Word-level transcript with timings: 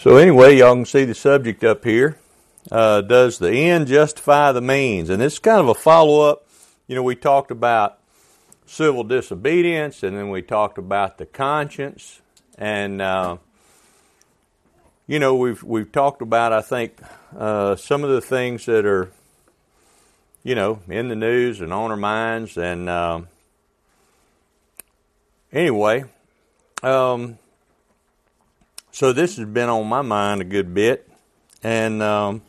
So 0.00 0.16
anyway, 0.16 0.56
y'all 0.56 0.76
can 0.76 0.86
see 0.86 1.04
the 1.04 1.14
subject 1.14 1.62
up 1.62 1.84
here. 1.84 2.16
Uh, 2.72 3.02
does 3.02 3.38
the 3.38 3.52
end 3.52 3.86
justify 3.86 4.50
the 4.50 4.62
means? 4.62 5.10
And 5.10 5.20
this 5.20 5.34
is 5.34 5.38
kind 5.38 5.60
of 5.60 5.68
a 5.68 5.74
follow 5.74 6.22
up. 6.22 6.46
You 6.86 6.94
know, 6.94 7.02
we 7.02 7.14
talked 7.14 7.50
about 7.50 7.98
civil 8.64 9.04
disobedience, 9.04 10.02
and 10.02 10.16
then 10.16 10.30
we 10.30 10.40
talked 10.40 10.78
about 10.78 11.18
the 11.18 11.26
conscience, 11.26 12.22
and 12.56 13.02
uh, 13.02 13.36
you 15.06 15.18
know, 15.18 15.34
we've 15.34 15.62
we've 15.62 15.92
talked 15.92 16.22
about 16.22 16.54
I 16.54 16.62
think 16.62 16.98
uh, 17.36 17.76
some 17.76 18.02
of 18.02 18.08
the 18.08 18.22
things 18.22 18.64
that 18.64 18.86
are, 18.86 19.12
you 20.42 20.54
know, 20.54 20.80
in 20.88 21.08
the 21.08 21.16
news 21.16 21.60
and 21.60 21.74
on 21.74 21.90
our 21.90 21.98
minds, 21.98 22.56
and 22.56 22.88
um, 22.88 23.28
anyway. 25.52 26.04
Um, 26.82 27.38
so 28.92 29.12
this 29.12 29.36
has 29.36 29.46
been 29.46 29.68
on 29.68 29.86
my 29.86 30.02
mind 30.02 30.40
a 30.40 30.44
good 30.44 30.74
bit, 30.74 31.08
and 31.62 32.02
um, 32.02 32.42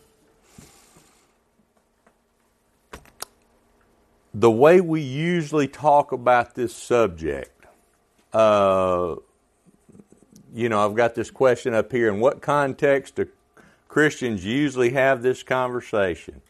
the 4.33 4.51
way 4.51 4.81
we 4.81 5.01
usually 5.01 5.67
talk 5.67 6.11
about 6.11 6.55
this 6.55 6.75
subject, 6.75 7.65
uh, 8.33 9.15
you 10.53 10.69
know, 10.69 10.85
I've 10.85 10.95
got 10.95 11.15
this 11.15 11.31
question 11.31 11.73
up 11.73 11.91
here. 11.91 12.09
In 12.09 12.19
what 12.19 12.41
context 12.41 13.15
do 13.15 13.27
Christians 13.87 14.45
usually 14.45 14.91
have 14.91 15.21
this 15.21 15.43
conversation? 15.43 16.41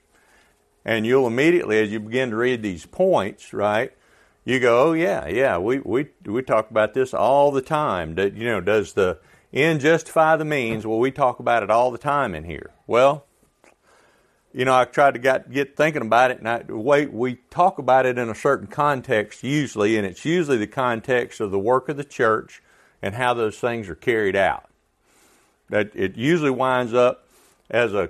And 0.84 1.06
you'll 1.06 1.28
immediately, 1.28 1.80
as 1.80 1.92
you 1.92 2.00
begin 2.00 2.32
to 2.32 2.36
read 2.36 2.64
these 2.64 2.86
points, 2.86 3.54
right, 3.54 3.92
you 4.46 4.60
go, 4.60 4.90
oh 4.90 4.94
yeah, 4.94 5.28
yeah, 5.28 5.58
we 5.60 5.80
we 5.80 6.08
we 6.26 6.42
talk 6.42 6.72
about 6.72 6.96
this 6.96 7.14
all 7.14 7.52
the 7.52 7.62
time. 7.62 8.16
That 8.16 8.34
you 8.34 8.46
know, 8.46 8.62
does 8.62 8.94
the 8.94 9.20
end 9.54 9.82
justify 9.82 10.36
the 10.36 10.46
means. 10.46 10.86
Well, 10.86 11.00
we 11.00 11.12
talk 11.12 11.40
about 11.40 11.64
it 11.64 11.70
all 11.70 11.92
the 11.92 11.98
time 11.98 12.36
in 12.36 12.44
here. 12.44 12.72
Well, 12.88 13.26
you 14.54 14.66
know, 14.66 14.76
I 14.76 14.86
tried 14.86 15.14
to 15.14 15.20
get, 15.20 15.52
get 15.52 15.78
thinking 15.78 16.02
about 16.02 16.32
it, 16.32 16.40
and 16.40 16.50
I, 16.50 16.64
the 16.64 16.78
way 16.78 17.06
we 17.06 17.36
talk 17.50 17.78
about 17.78 18.06
it 18.06 18.18
in 18.18 18.30
a 18.30 18.36
certain 18.36 18.68
context 18.68 19.44
usually, 19.44 19.98
and 19.98 20.06
it's 20.06 20.26
usually 20.26 20.58
the 20.58 20.68
context 20.68 21.40
of 21.40 21.52
the 21.52 21.60
work 21.60 21.88
of 21.90 21.98
the 21.98 22.04
church 22.04 22.62
and 23.02 23.16
how 23.16 23.34
those 23.34 23.58
things 23.58 23.88
are 23.90 23.96
carried 23.96 24.36
out. 24.36 24.70
That 25.70 25.92
it 25.96 26.18
usually 26.18 26.50
winds 26.50 26.94
up 26.94 27.28
as 27.70 27.94
a 27.94 28.10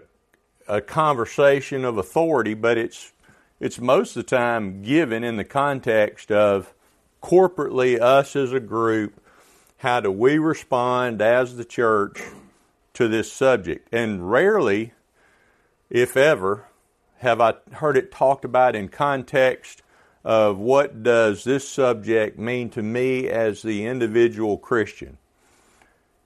a 0.67 0.81
conversation 0.81 1.83
of 1.83 1.97
authority, 1.97 2.53
but 2.53 2.77
it's 2.77 3.11
it's 3.59 3.79
most 3.79 4.15
of 4.15 4.25
the 4.25 4.35
time 4.35 4.81
given 4.81 5.23
in 5.23 5.37
the 5.37 5.43
context 5.43 6.31
of 6.31 6.73
corporately 7.21 7.99
us 7.99 8.35
as 8.35 8.53
a 8.53 8.59
group 8.59 9.20
how 9.81 9.99
do 9.99 10.11
we 10.11 10.37
respond 10.37 11.23
as 11.23 11.57
the 11.57 11.65
church 11.65 12.21
to 12.93 13.07
this 13.07 13.33
subject? 13.33 13.89
And 13.91 14.31
rarely, 14.31 14.93
if 15.89 16.15
ever, 16.15 16.67
have 17.17 17.41
I 17.41 17.55
heard 17.71 17.97
it 17.97 18.11
talked 18.11 18.45
about 18.45 18.75
in 18.75 18.89
context 18.89 19.81
of 20.23 20.59
what 20.59 21.01
does 21.01 21.43
this 21.43 21.67
subject 21.67 22.37
mean 22.37 22.69
to 22.69 22.83
me 22.83 23.27
as 23.27 23.63
the 23.63 23.87
individual 23.87 24.59
Christian. 24.59 25.17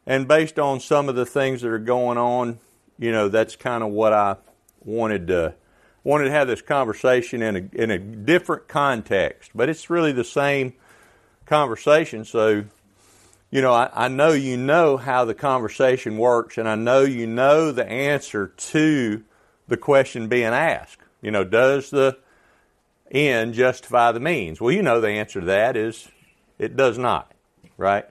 And 0.06 0.28
based 0.28 0.60
on 0.60 0.82
some 0.82 1.08
of 1.08 1.16
the 1.16 1.26
things 1.26 1.62
that 1.62 1.70
are 1.70 1.80
going 1.80 2.18
on, 2.18 2.60
you 3.00 3.14
know, 3.14 3.30
that's 3.30 3.56
kind 3.56 3.86
of 3.86 3.92
what 3.92 4.12
I 4.12 4.36
wanted 4.84 5.28
to 5.28 5.56
wanted 6.04 6.26
to 6.26 6.32
have 6.32 6.48
this 6.48 6.62
conversation 6.62 7.42
in 7.42 7.56
a 7.56 7.82
in 7.82 7.90
a 7.90 7.98
different 7.98 8.68
context, 8.68 9.52
but 9.56 9.70
it's 9.70 9.90
really 9.90 10.12
the 10.12 10.26
same 10.26 10.74
conversation. 11.46 12.26
So 12.26 12.66
you 13.52 13.62
know, 13.62 13.74
I, 13.74 13.90
I, 13.94 14.08
know 14.08 14.32
you 14.32 14.58
know 14.58 14.98
how 14.98 15.26
the 15.26 15.36
conversation 15.36 16.18
works, 16.18 16.58
and 16.58 16.68
I 16.68 16.76
know 16.76 17.02
you 17.02 17.28
know 17.28 17.72
the 17.72 17.88
answer 17.88 18.48
to 18.48 19.24
the 19.68 19.78
question 19.78 20.28
being 20.28 20.46
asked. 20.46 21.00
You 21.22 21.32
know, 21.32 21.44
does 21.44 21.90
the 21.90 22.18
end 23.12 23.54
justify 23.54 24.12
the 24.12 24.20
means? 24.20 24.60
Well, 24.60 24.72
you 24.72 24.82
know 24.82 25.00
the 25.00 25.10
answer 25.10 25.40
to 25.40 25.46
that 25.48 25.78
is 25.78 26.08
it 26.60 26.76
does 26.76 26.98
not, 26.98 27.32
right? 27.78 28.06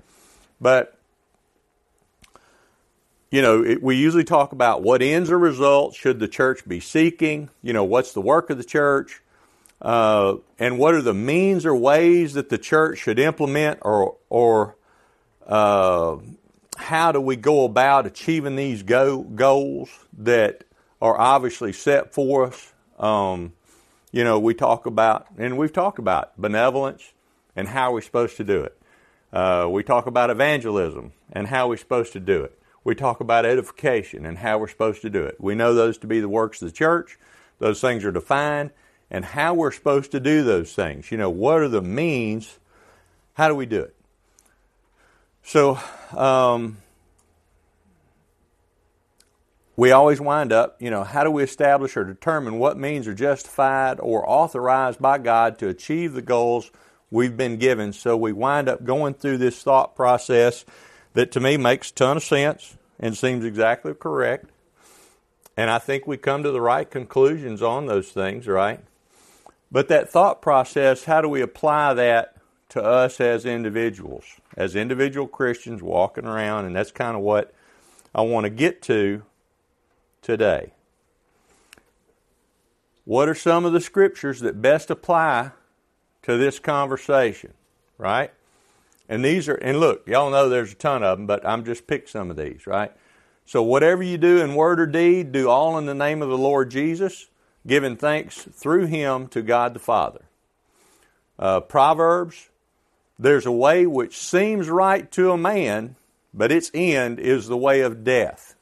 But, 0.61 0.97
you 3.31 3.43
know, 3.43 3.63
it, 3.65 3.83
we 3.83 3.97
usually 3.97 4.25
talk 4.25 4.53
about 4.53 4.83
what 4.83 5.03
ends 5.03 5.31
or 5.31 5.39
results 5.39 5.97
should 5.97 6.21
the 6.21 6.29
church 6.29 6.67
be 6.67 6.81
seeking, 6.81 7.51
you 7.63 7.73
know, 7.73 7.85
what's 7.85 8.13
the 8.13 8.21
work 8.21 8.51
of 8.51 8.59
the 8.59 8.65
church, 8.65 9.21
uh, 9.83 10.37
and 10.59 10.79
what 10.79 10.95
are 10.95 11.03
the 11.03 11.15
means 11.15 11.67
or 11.67 11.75
ways 11.75 12.35
that 12.35 12.49
the 12.49 12.59
church 12.59 12.99
should 12.99 13.19
implement 13.19 13.81
or, 13.83 14.17
or 14.31 14.77
uh, 15.47 16.17
how 16.77 17.13
do 17.13 17.21
we 17.21 17.37
go 17.37 17.65
about 17.65 18.07
achieving 18.07 18.57
these 18.57 18.83
go- 18.83 19.23
goals 19.23 19.91
that 20.19 20.65
are 21.01 21.19
obviously 21.19 21.73
set 21.73 22.13
for 22.13 22.47
us? 22.47 22.73
Um, 22.99 23.53
you 24.13 24.25
know, 24.25 24.39
we 24.39 24.55
talk 24.55 24.87
about, 24.87 25.27
and 25.39 25.59
we've 25.59 25.73
talked 25.73 25.99
about 25.99 26.37
benevolence 26.41 27.13
and 27.57 27.69
how 27.69 27.93
we're 27.93 28.01
supposed 28.01 28.37
to 28.37 28.45
do 28.45 28.63
it. 28.63 28.79
Uh, 29.33 29.69
we 29.69 29.83
talk 29.83 30.07
about 30.07 30.31
evangelism 30.31 31.13
and 31.33 31.49
how 31.49 31.69
we're 31.69 31.77
supposed 31.77 32.13
to 32.13 32.21
do 32.21 32.45
it. 32.45 32.57
We 32.85 32.95
talk 32.95 33.21
about 33.21 33.45
edification 33.45 34.27
and 34.27 34.39
how 34.39 34.59
we're 34.59 34.69
supposed 34.69 35.03
to 35.03 35.11
do 35.11 35.25
it. 35.25 35.37
We 35.41 35.55
know 35.55 35.75
those 35.75 35.99
to 35.99 36.07
be 36.07 36.21
the 36.21 36.29
works 36.29 36.63
of 36.63 36.69
the 36.69 36.73
church. 36.73 37.19
Those 37.59 37.81
things 37.81 38.05
are 38.05 38.13
defined 38.13 38.71
and 39.11 39.25
how 39.25 39.55
we're 39.55 39.73
supposed 39.73 40.13
to 40.13 40.21
do 40.21 40.45
those 40.45 40.75
things. 40.75 41.11
You 41.11 41.19
know, 41.19 41.31
what 41.31 41.61
are 41.61 41.69
the 41.69 41.83
means? 41.83 42.59
How 43.35 43.49
do 43.49 43.55
we 43.55 43.67
do 43.67 43.81
it? 43.81 43.97
So, 45.45 45.79
um, 46.17 46.79
we 49.77 49.91
always 49.91 50.21
wind 50.21 50.53
up, 50.53 50.81
you 50.81 50.91
know, 50.91 51.05
how 51.05 51.25
do 51.25 51.31
we 51.31 51.43
establish 51.43 51.97
or 51.97 52.05
determine 52.05 52.59
what 52.59 52.79
means 52.79 53.09
are 53.09 53.15
justified 53.15 53.99
or 54.01 54.29
authorized 54.29 55.01
by 55.01 55.19
God 55.19 55.59
to 55.59 55.69
achieve 55.69 56.13
the 56.13 56.23
goals 56.23 56.71
we've 57.11 57.37
been 57.37 57.59
given? 57.59 57.93
So 57.93 58.17
we 58.17 58.33
wind 58.33 58.69
up 58.69 58.85
going 58.85 59.15
through 59.15 59.39
this 59.39 59.63
thought 59.63 59.97
process 59.97 60.65
that 61.15 61.33
to 61.33 61.41
me 61.41 61.57
makes 61.57 61.91
a 61.91 61.95
ton 61.95 62.17
of 62.17 62.23
sense 62.23 62.77
and 63.01 63.17
seems 63.17 63.45
exactly 63.45 63.95
correct. 63.95 64.49
And 65.57 65.71
I 65.71 65.79
think 65.79 66.07
we 66.07 66.17
come 66.17 66.43
to 66.45 66.53
the 66.53 66.61
right 66.61 66.89
conclusions 66.89 67.63
on 67.63 67.87
those 67.87 68.09
things, 68.09 68.47
right? 68.47 68.81
But 69.71 69.89
that 69.89 70.09
thought 70.09 70.41
process, 70.41 71.05
how 71.05 71.21
do 71.21 71.29
we 71.29 71.43
apply 71.43 71.95
that 71.95 72.34
to 72.75 72.83
us 72.83 73.21
as 73.21 73.47
individuals, 73.47 74.25
as 74.57 74.75
individual 74.75 75.29
Christians 75.29 75.81
walking 75.81 76.27
around, 76.27 76.65
and 76.65 76.75
that's 76.75 76.91
kind 76.91 77.17
of 77.17 77.23
what 77.23 77.55
I 78.13 78.23
want 78.23 78.45
to 78.45 78.51
get 78.51 78.83
to 78.83 79.23
today. 80.23 80.73
What 83.05 83.29
are 83.29 83.35
some 83.35 83.65
of 83.65 83.73
the 83.73 83.81
scriptures 83.81 84.41
that 84.41 84.61
best 84.61 84.91
apply 84.91 85.53
to 86.23 86.37
this 86.37 86.59
conversation, 86.59 87.53
right? 87.97 88.33
And 89.09 89.25
these 89.25 89.49
are, 89.49 89.55
and 89.55 89.79
look, 89.79 90.09
y'all 90.09 90.33
know 90.33 90.49
there's 90.49 90.73
a 90.73 90.77
ton 90.77 91.05
of 91.05 91.19
them, 91.19 91.29
but 91.29 91.47
I'm 91.47 91.65
just 91.65 91.87
pick 91.87 92.09
some 92.09 92.29
of 92.29 92.37
these, 92.37 92.67
right? 92.67 92.91
So 93.47 93.63
whatever 93.63 94.03
you 94.03 94.19
do 94.19 94.43
in 94.43 94.57
word 94.57 94.81
or 94.81 94.87
deed, 94.87 95.31
do 95.31 95.49
all 95.49 95.79
in 95.79 95.87
the 95.87 95.95
name 95.95 96.23
of 96.23 96.29
the 96.29 96.39
Lord 96.39 96.73
Jesus, 96.73 97.29
giving 97.65 97.97
thanks 97.97 98.43
through 98.43 98.87
Him 98.87 99.29
to 99.29 99.43
God 99.43 99.75
the 99.75 99.79
Father. 99.79 100.23
Uh, 101.39 101.61
Proverbs 101.61 102.49
there's 103.19 103.47
a 103.47 103.53
way 103.53 103.87
which 103.87 104.17
seems 104.17 104.69
right 104.69 105.11
to 105.13 105.31
a 105.31 105.37
man, 105.37 105.97
but 106.33 106.53
its 106.53 106.71
end 106.75 107.21
is 107.21 107.47
the 107.47 107.57
way 107.57 107.81
of 107.81 108.05
death. 108.05 108.55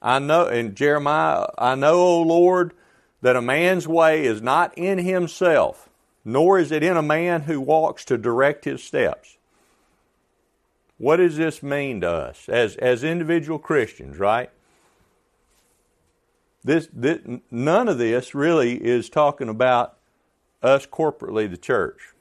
I 0.00 0.18
know, 0.18 0.46
in 0.46 0.74
Jeremiah, 0.74 1.46
I 1.56 1.74
know, 1.74 1.94
O 1.94 2.22
Lord, 2.22 2.72
that 3.22 3.36
a 3.36 3.42
man's 3.42 3.88
way 3.88 4.24
is 4.24 4.42
not 4.42 4.76
in 4.76 4.98
himself, 4.98 5.88
nor 6.24 6.58
is 6.58 6.70
it 6.72 6.82
in 6.82 6.96
a 6.96 7.02
man 7.02 7.42
who 7.42 7.60
walks 7.60 8.04
to 8.06 8.18
direct 8.18 8.64
his 8.64 8.82
steps. 8.82 9.36
What 10.98 11.16
does 11.16 11.36
this 11.36 11.62
mean 11.62 12.02
to 12.02 12.10
us 12.10 12.48
as, 12.48 12.76
as 12.76 13.02
individual 13.02 13.58
Christians, 13.58 14.18
right? 14.18 14.50
This, 16.62 16.88
this, 16.92 17.20
none 17.50 17.88
of 17.88 17.98
this 17.98 18.34
really 18.34 18.82
is 18.82 19.10
talking 19.10 19.48
about 19.48 19.96
us 20.62 20.86
corporately, 20.86 21.50
the 21.50 21.58
church. 21.58 22.13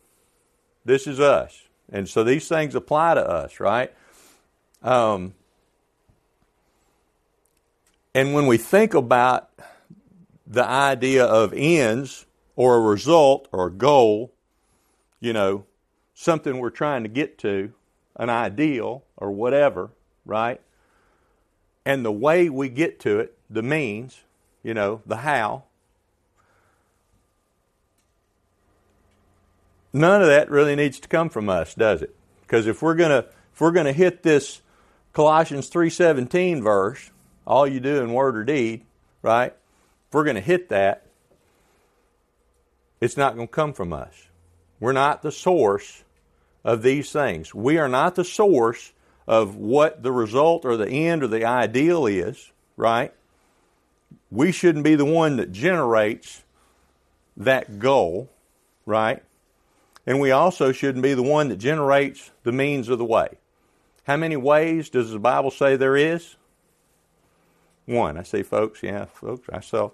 This 0.86 1.08
is 1.08 1.20
us. 1.20 1.64
And 1.92 2.08
so 2.08 2.24
these 2.24 2.48
things 2.48 2.76
apply 2.76 3.16
to 3.16 3.28
us, 3.28 3.60
right? 3.60 3.94
Um, 4.82 5.34
and 8.14 8.34
when 8.34 8.48
we 8.48 8.58
think 8.58 8.94
about 8.94 9.50
the 10.46 10.66
idea 10.66 11.26
of 11.26 11.54
ends 11.56 12.26
or 12.56 12.76
a 12.76 12.82
result 12.82 13.48
or 13.52 13.68
a 13.68 13.72
goal, 13.72 14.34
you 15.20 15.34
know, 15.34 15.66
something 16.14 16.60
we're 16.60 16.70
trying 16.70 17.04
to 17.04 17.10
get 17.10 17.38
to, 17.40 17.74
an 18.16 18.30
ideal 18.30 19.04
or 19.18 19.32
whatever, 19.32 19.92
right? 20.26 20.62
And 21.86 22.06
the 22.06 22.12
way 22.12 22.50
we 22.50 22.70
get 22.70 23.00
to 23.02 23.20
it, 23.20 23.38
the 23.50 23.64
means, 23.64 24.24
you 24.64 24.74
know, 24.74 25.02
the 25.06 25.18
how, 25.18 25.64
none 29.94 30.22
of 30.22 30.28
that 30.28 30.50
really 30.50 30.76
needs 30.76 31.00
to 31.00 31.08
come 31.08 31.30
from 31.30 31.48
us, 31.50 31.76
does 31.76 32.02
it? 32.02 32.16
Because 32.42 32.68
if 32.68 32.82
we're 32.82 32.96
gonna 32.96 33.26
if 33.54 33.62
we're 33.62 33.72
gonna 33.72 33.94
hit 33.94 34.24
this 34.24 34.62
Colossians 35.14 35.70
3:17 35.70 36.62
verse, 36.62 37.12
all 37.46 37.68
you 37.68 37.80
do 37.80 38.02
in 38.02 38.14
word 38.14 38.36
or 38.36 38.44
deed, 38.44 38.86
right? 39.22 39.54
If 40.08 40.14
we're 40.14 40.26
to 40.26 40.42
hit 40.42 40.70
that, 40.70 41.06
it's 43.00 43.18
not 43.18 43.36
to 43.36 43.48
come 43.48 43.74
from 43.74 43.94
us. 43.94 44.28
We're 44.80 44.92
not 44.92 45.22
the 45.22 45.32
source 45.32 46.04
of 46.64 46.82
these 46.84 47.12
things. 47.12 47.54
We 47.54 47.78
are 47.78 47.90
not 47.90 48.16
the 48.16 48.24
source 48.24 48.94
of 49.28 49.56
what 49.56 50.04
the 50.04 50.12
result 50.12 50.66
or 50.66 50.78
the 50.78 50.90
end 50.90 51.24
or 51.24 51.28
the 51.28 51.46
ideal 51.46 52.06
is, 52.06 52.52
right? 52.78 53.14
We 54.30 54.52
shouldn't 54.52 54.84
be 54.84 54.96
the 54.96 55.06
one 55.06 55.38
that 55.38 55.52
generates 55.52 56.44
that 57.38 57.80
goal, 57.80 58.30
right? 58.86 59.24
And 60.06 60.20
we 60.20 60.32
also 60.32 60.72
shouldn't 60.72 61.04
be 61.04 61.14
the 61.14 61.24
one 61.24 61.50
that 61.50 61.58
generates 61.58 62.32
the 62.44 62.52
means 62.52 62.90
of 62.90 62.98
the 62.98 63.06
way. 63.06 63.38
How 64.06 64.18
many 64.18 64.36
ways 64.36 64.90
does 64.90 65.12
the 65.12 65.20
Bible 65.20 65.52
say 65.52 65.76
there 65.76 65.96
is? 65.96 66.36
One. 67.86 68.18
I 68.18 68.24
see 68.24 68.44
folks, 68.44 68.84
yeah, 68.84 69.06
folks, 69.06 69.48
I 69.52 69.62
saw 69.62 69.92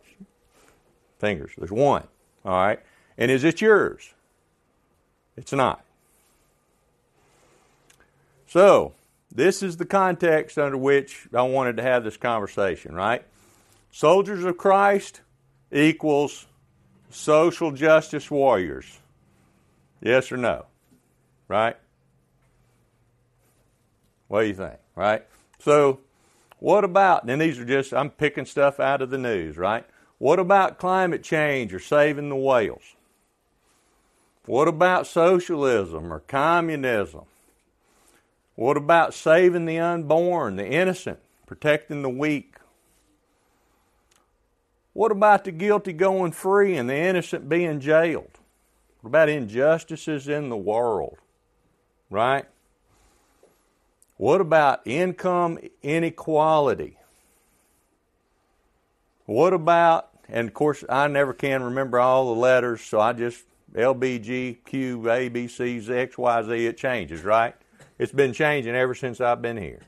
fingers. 1.19 1.51
There's 1.57 1.71
one. 1.71 2.07
All 2.44 2.53
right. 2.53 2.79
And 3.17 3.29
is 3.29 3.44
it 3.44 3.61
yours? 3.61 4.13
It's 5.38 5.53
not. 5.53 5.83
So, 8.47 8.94
this 9.31 9.61
is 9.61 9.77
the 9.77 9.85
context 9.85 10.57
under 10.57 10.77
which 10.77 11.27
I 11.33 11.44
wanted 11.44 11.77
to 11.77 11.83
have 11.83 12.03
this 12.03 12.17
conversation, 12.17 12.95
right? 12.95 13.23
Soldiers 13.91 14.44
of 14.44 14.57
Christ 14.57 15.21
equals 15.71 16.47
social 17.11 17.71
justice 17.71 18.31
warriors. 18.31 19.00
Yes 20.01 20.31
or 20.31 20.37
no? 20.37 20.65
Right? 21.47 21.75
What 24.27 24.41
do 24.41 24.47
you 24.47 24.53
think? 24.53 24.77
Right? 24.95 25.25
So, 25.59 25.99
what 26.59 26.83
about, 26.83 27.27
and 27.27 27.41
these 27.41 27.59
are 27.59 27.65
just, 27.65 27.93
I'm 27.93 28.09
picking 28.09 28.45
stuff 28.45 28.79
out 28.79 29.01
of 29.01 29.09
the 29.09 29.17
news, 29.17 29.57
right? 29.57 29.85
What 30.17 30.39
about 30.39 30.77
climate 30.77 31.23
change 31.23 31.73
or 31.73 31.79
saving 31.79 32.29
the 32.29 32.35
whales? 32.35 32.95
What 34.45 34.67
about 34.67 35.07
socialism 35.07 36.11
or 36.11 36.19
communism? 36.21 37.25
What 38.55 38.77
about 38.77 39.13
saving 39.13 39.65
the 39.65 39.79
unborn, 39.79 40.57
the 40.57 40.67
innocent, 40.67 41.19
protecting 41.45 42.01
the 42.01 42.09
weak? 42.09 42.55
What 44.93 45.11
about 45.11 45.45
the 45.45 45.51
guilty 45.51 45.93
going 45.93 46.33
free 46.33 46.75
and 46.75 46.89
the 46.89 46.95
innocent 46.95 47.47
being 47.47 47.79
jailed? 47.79 48.38
What 49.01 49.09
about 49.09 49.29
injustices 49.29 50.27
in 50.27 50.49
the 50.49 50.57
world? 50.57 51.17
Right? 52.09 52.45
What 54.17 54.41
about 54.41 54.81
income 54.85 55.59
inequality? 55.81 56.97
What 59.25 59.53
about, 59.53 60.09
and 60.27 60.47
of 60.47 60.53
course, 60.53 60.83
I 60.89 61.07
never 61.07 61.33
can 61.33 61.63
remember 61.63 61.99
all 61.99 62.33
the 62.33 62.39
letters, 62.39 62.81
so 62.81 62.99
I 62.99 63.13
just 63.13 63.43
LBG, 63.73 64.57
Q, 64.65 65.09
A, 65.09 65.29
B, 65.29 65.47
C, 65.47 65.79
Z, 65.79 65.93
X, 65.93 66.17
Y, 66.17 66.43
Z, 66.43 66.65
it 66.65 66.77
changes, 66.77 67.23
right? 67.23 67.55
It's 67.97 68.11
been 68.11 68.33
changing 68.33 68.75
ever 68.75 68.95
since 68.95 69.21
I've 69.21 69.41
been 69.41 69.57
here. 69.57 69.81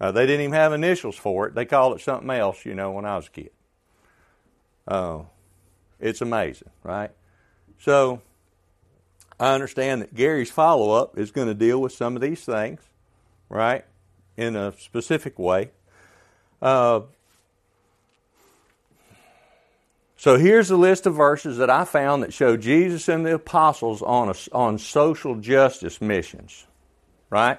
Uh, 0.00 0.12
they 0.12 0.26
didn't 0.26 0.42
even 0.42 0.52
have 0.52 0.72
initials 0.72 1.16
for 1.16 1.48
it. 1.48 1.54
They 1.54 1.64
called 1.64 1.96
it 1.96 2.02
something 2.02 2.30
else, 2.30 2.64
you 2.64 2.74
know, 2.74 2.92
when 2.92 3.06
I 3.06 3.16
was 3.16 3.28
a 3.28 3.30
kid. 3.30 3.50
Uh, 4.86 5.20
it's 5.98 6.20
amazing, 6.20 6.68
right? 6.82 7.10
So 7.80 8.22
I 9.38 9.54
understand 9.54 10.02
that 10.02 10.14
Gary's 10.14 10.50
follow 10.50 10.90
up 10.90 11.18
is 11.18 11.30
going 11.30 11.48
to 11.48 11.54
deal 11.54 11.80
with 11.80 11.92
some 11.92 12.16
of 12.16 12.22
these 12.22 12.44
things, 12.44 12.80
right, 13.48 13.84
in 14.36 14.56
a 14.56 14.72
specific 14.78 15.38
way. 15.38 15.70
Uh, 16.60 17.00
so 20.16 20.38
here's 20.38 20.70
a 20.70 20.76
list 20.76 21.06
of 21.06 21.14
verses 21.14 21.58
that 21.58 21.70
I 21.70 21.84
found 21.84 22.22
that 22.22 22.32
show 22.32 22.56
Jesus 22.56 23.08
and 23.08 23.24
the 23.24 23.34
apostles 23.34 24.02
on, 24.02 24.30
a, 24.30 24.34
on 24.52 24.78
social 24.78 25.36
justice 25.36 26.00
missions 26.00 26.66
right? 27.30 27.58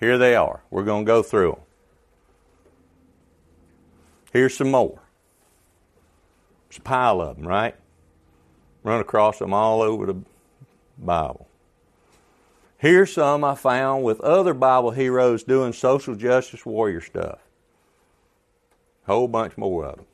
Here 0.00 0.18
they 0.18 0.34
are. 0.34 0.62
We're 0.70 0.84
going 0.84 1.04
to 1.04 1.06
go 1.06 1.22
through 1.22 1.52
them. 1.52 1.60
Here's 4.32 4.56
some 4.56 4.70
more. 4.70 5.00
It's 6.68 6.78
a 6.78 6.80
pile 6.80 7.20
of 7.20 7.36
them, 7.36 7.46
right? 7.46 7.76
Run 8.84 9.00
across 9.00 9.38
them 9.38 9.52
all 9.52 9.82
over 9.82 10.06
the 10.06 10.16
Bible. 10.98 11.48
Here's 12.76 13.14
some 13.14 13.42
I 13.42 13.54
found 13.54 14.04
with 14.04 14.20
other 14.20 14.52
Bible 14.52 14.90
heroes 14.90 15.42
doing 15.42 15.72
social 15.72 16.14
justice 16.14 16.66
warrior 16.66 17.00
stuff. 17.00 17.38
Whole 19.06 19.26
bunch 19.26 19.56
more 19.56 19.86
of 19.86 19.96
them. 19.96 20.06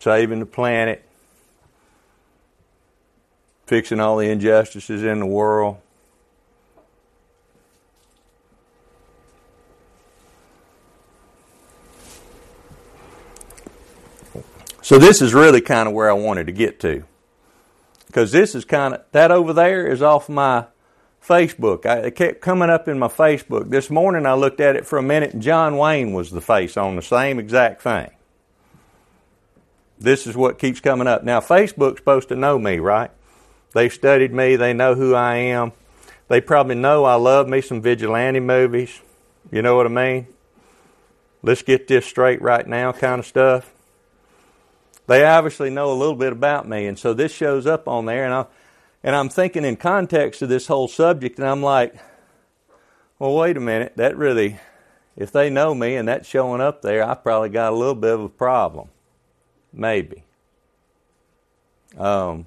Saving 0.00 0.40
the 0.40 0.46
planet, 0.46 1.02
fixing 3.66 4.00
all 4.00 4.18
the 4.18 4.28
injustices 4.28 5.02
in 5.02 5.20
the 5.20 5.26
world. 5.26 5.78
So 14.86 14.98
this 14.98 15.20
is 15.20 15.34
really 15.34 15.60
kind 15.60 15.88
of 15.88 15.94
where 15.96 16.08
I 16.08 16.12
wanted 16.12 16.46
to 16.46 16.52
get 16.52 16.78
to. 16.78 17.02
Because 18.06 18.30
this 18.30 18.54
is 18.54 18.64
kind 18.64 18.94
of, 18.94 19.02
that 19.10 19.32
over 19.32 19.52
there 19.52 19.84
is 19.84 20.00
off 20.00 20.28
my 20.28 20.66
Facebook. 21.20 21.84
I, 21.84 22.06
it 22.06 22.14
kept 22.14 22.40
coming 22.40 22.70
up 22.70 22.86
in 22.86 22.96
my 22.96 23.08
Facebook. 23.08 23.70
This 23.70 23.90
morning 23.90 24.26
I 24.26 24.34
looked 24.34 24.60
at 24.60 24.76
it 24.76 24.86
for 24.86 24.96
a 24.96 25.02
minute 25.02 25.32
and 25.32 25.42
John 25.42 25.76
Wayne 25.76 26.12
was 26.12 26.30
the 26.30 26.40
face 26.40 26.76
on 26.76 26.94
the 26.94 27.02
same 27.02 27.40
exact 27.40 27.82
thing. 27.82 28.10
This 29.98 30.24
is 30.24 30.36
what 30.36 30.60
keeps 30.60 30.78
coming 30.78 31.08
up. 31.08 31.24
Now 31.24 31.40
Facebook's 31.40 31.98
supposed 31.98 32.28
to 32.28 32.36
know 32.36 32.56
me, 32.56 32.78
right? 32.78 33.10
They've 33.74 33.92
studied 33.92 34.32
me. 34.32 34.54
They 34.54 34.72
know 34.72 34.94
who 34.94 35.16
I 35.16 35.34
am. 35.34 35.72
They 36.28 36.40
probably 36.40 36.76
know 36.76 37.04
I 37.04 37.16
love 37.16 37.48
me 37.48 37.60
some 37.60 37.82
vigilante 37.82 38.38
movies. 38.38 39.00
You 39.50 39.62
know 39.62 39.74
what 39.74 39.86
I 39.86 39.88
mean? 39.88 40.28
Let's 41.42 41.62
get 41.62 41.88
this 41.88 42.06
straight 42.06 42.40
right 42.40 42.68
now 42.68 42.92
kind 42.92 43.18
of 43.18 43.26
stuff. 43.26 43.72
They 45.06 45.24
obviously 45.24 45.70
know 45.70 45.92
a 45.92 45.94
little 45.94 46.16
bit 46.16 46.32
about 46.32 46.68
me, 46.68 46.86
and 46.86 46.98
so 46.98 47.14
this 47.14 47.32
shows 47.32 47.66
up 47.66 47.86
on 47.86 48.06
there, 48.06 48.24
and 48.24 48.34
I 48.34 48.46
and 49.02 49.14
I'm 49.14 49.28
thinking 49.28 49.64
in 49.64 49.76
context 49.76 50.42
of 50.42 50.48
this 50.48 50.66
whole 50.66 50.88
subject, 50.88 51.38
and 51.38 51.46
I'm 51.46 51.62
like, 51.62 51.94
well, 53.18 53.34
wait 53.36 53.56
a 53.56 53.60
minute, 53.60 53.92
that 53.96 54.16
really, 54.16 54.58
if 55.16 55.30
they 55.30 55.48
know 55.48 55.74
me 55.74 55.94
and 55.94 56.08
that's 56.08 56.28
showing 56.28 56.60
up 56.60 56.82
there, 56.82 57.08
I 57.08 57.14
probably 57.14 57.50
got 57.50 57.72
a 57.72 57.76
little 57.76 57.94
bit 57.94 58.14
of 58.14 58.20
a 58.20 58.28
problem, 58.28 58.88
maybe. 59.72 60.24
Um, 61.96 62.46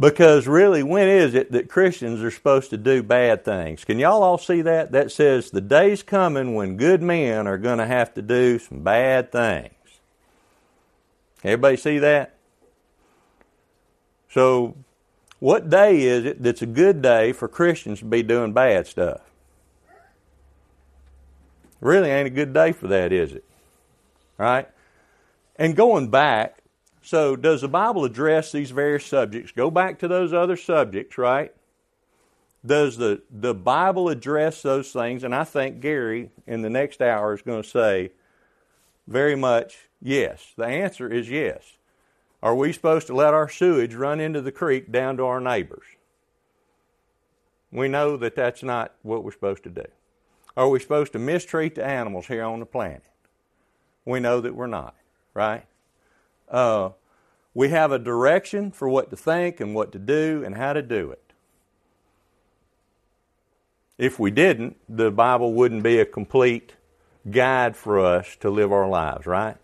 because 0.00 0.46
really, 0.46 0.82
when 0.82 1.08
is 1.08 1.34
it 1.34 1.52
that 1.52 1.68
Christians 1.68 2.22
are 2.22 2.30
supposed 2.30 2.70
to 2.70 2.78
do 2.78 3.02
bad 3.02 3.44
things? 3.44 3.84
Can 3.84 3.98
y'all 3.98 4.22
all 4.22 4.38
see 4.38 4.62
that? 4.62 4.92
That 4.92 5.12
says 5.12 5.50
the 5.50 5.60
day's 5.60 6.02
coming 6.02 6.54
when 6.54 6.78
good 6.78 7.02
men 7.02 7.46
are 7.46 7.58
going 7.58 7.78
to 7.78 7.86
have 7.86 8.14
to 8.14 8.22
do 8.22 8.58
some 8.58 8.80
bad 8.82 9.30
things. 9.30 9.74
Everybody 11.44 11.76
see 11.76 11.98
that? 11.98 12.34
So, 14.30 14.74
what 15.38 15.68
day 15.68 16.00
is 16.02 16.24
it 16.24 16.42
that's 16.42 16.62
a 16.62 16.66
good 16.66 17.02
day 17.02 17.32
for 17.32 17.46
Christians 17.46 17.98
to 17.98 18.06
be 18.06 18.22
doing 18.22 18.54
bad 18.54 18.86
stuff? 18.86 19.20
Really 21.80 22.10
ain't 22.10 22.26
a 22.26 22.30
good 22.30 22.54
day 22.54 22.72
for 22.72 22.86
that, 22.88 23.12
is 23.12 23.32
it? 23.32 23.44
Right? 24.38 24.68
And 25.56 25.76
going 25.76 26.08
back, 26.08 26.59
so, 27.02 27.34
does 27.34 27.62
the 27.62 27.68
Bible 27.68 28.04
address 28.04 28.52
these 28.52 28.70
various 28.70 29.06
subjects? 29.06 29.52
Go 29.52 29.70
back 29.70 29.98
to 30.00 30.08
those 30.08 30.32
other 30.32 30.56
subjects, 30.56 31.16
right? 31.16 31.52
Does 32.64 32.98
the, 32.98 33.22
the 33.30 33.54
Bible 33.54 34.10
address 34.10 34.60
those 34.60 34.92
things? 34.92 35.24
And 35.24 35.34
I 35.34 35.44
think 35.44 35.80
Gary 35.80 36.30
in 36.46 36.60
the 36.60 36.68
next 36.68 37.00
hour 37.00 37.32
is 37.32 37.40
going 37.40 37.62
to 37.62 37.68
say 37.68 38.12
very 39.06 39.34
much 39.34 39.88
yes. 40.02 40.52
The 40.56 40.66
answer 40.66 41.08
is 41.08 41.30
yes. 41.30 41.78
Are 42.42 42.54
we 42.54 42.72
supposed 42.72 43.06
to 43.06 43.14
let 43.14 43.34
our 43.34 43.48
sewage 43.48 43.94
run 43.94 44.20
into 44.20 44.42
the 44.42 44.52
creek 44.52 44.92
down 44.92 45.16
to 45.16 45.24
our 45.24 45.40
neighbors? 45.40 45.84
We 47.72 47.88
know 47.88 48.16
that 48.18 48.36
that's 48.36 48.62
not 48.62 48.94
what 49.02 49.24
we're 49.24 49.32
supposed 49.32 49.62
to 49.64 49.70
do. 49.70 49.86
Are 50.56 50.68
we 50.68 50.80
supposed 50.80 51.12
to 51.12 51.18
mistreat 51.18 51.76
the 51.76 51.84
animals 51.84 52.26
here 52.26 52.44
on 52.44 52.60
the 52.60 52.66
planet? 52.66 53.04
We 54.04 54.20
know 54.20 54.40
that 54.40 54.54
we're 54.54 54.66
not, 54.66 54.94
right? 55.32 55.64
Uh, 56.50 56.90
we 57.54 57.68
have 57.68 57.92
a 57.92 57.98
direction 57.98 58.70
for 58.70 58.88
what 58.88 59.10
to 59.10 59.16
think 59.16 59.60
and 59.60 59.74
what 59.74 59.92
to 59.92 59.98
do 59.98 60.42
and 60.44 60.56
how 60.56 60.72
to 60.72 60.82
do 60.82 61.10
it. 61.10 61.32
If 63.98 64.18
we 64.18 64.30
didn't, 64.30 64.76
the 64.88 65.10
Bible 65.10 65.52
wouldn't 65.52 65.82
be 65.82 65.98
a 65.98 66.06
complete 66.06 66.74
guide 67.30 67.76
for 67.76 68.00
us 68.00 68.36
to 68.36 68.48
live 68.48 68.72
our 68.72 68.88
lives, 68.88 69.26
right? 69.26 69.56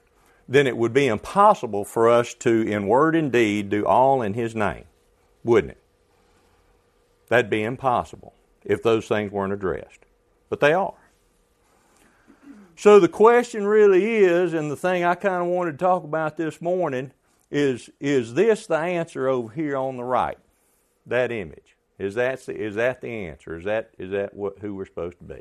Then 0.49 0.67
it 0.67 0.77
would 0.77 0.93
be 0.93 1.07
impossible 1.07 1.85
for 1.85 2.09
us 2.09 2.35
to, 2.35 2.63
in 2.63 2.87
word 2.87 3.17
and 3.17 3.33
deed, 3.33 3.71
do 3.71 3.85
all 3.85 4.23
in 4.23 4.35
His 4.35 4.55
name, 4.55 4.85
wouldn't 5.43 5.73
it? 5.73 5.83
That'd 7.29 7.51
be 7.51 7.63
impossible 7.63 8.35
if 8.65 8.83
those 8.83 9.09
things 9.09 9.33
weren't 9.33 9.53
addressed. 9.53 10.01
But 10.49 10.61
they 10.61 10.73
are. 10.73 10.95
So 12.79 13.01
the 13.01 13.09
question 13.09 13.67
really 13.67 14.05
is, 14.05 14.53
and 14.53 14.71
the 14.71 14.77
thing 14.77 15.03
I 15.03 15.15
kind 15.15 15.43
of 15.43 15.49
wanted 15.49 15.73
to 15.73 15.79
talk 15.79 16.05
about 16.05 16.37
this 16.37 16.61
morning 16.61 17.13
is 17.51 17.89
is 18.01 18.35
this 18.35 18.67
the 18.67 18.77
answer 18.77 19.29
over 19.29 19.53
here 19.53 19.77
on 19.77 19.97
the 19.97 20.05
right? 20.05 20.39
That 21.07 21.33
image. 21.33 21.77
Is 21.99 22.17
that 22.17 22.45
the, 22.45 22.55
is 22.55 22.75
that 22.75 23.01
the 23.01 23.09
answer? 23.09 23.57
Is 23.57 23.65
that 23.65 23.93
is 23.99 24.11
that 24.11 24.35
what 24.35 24.59
who 24.59 24.75
we're 24.75 24.85
supposed 24.85 25.17
to 25.19 25.25
be? 25.25 25.41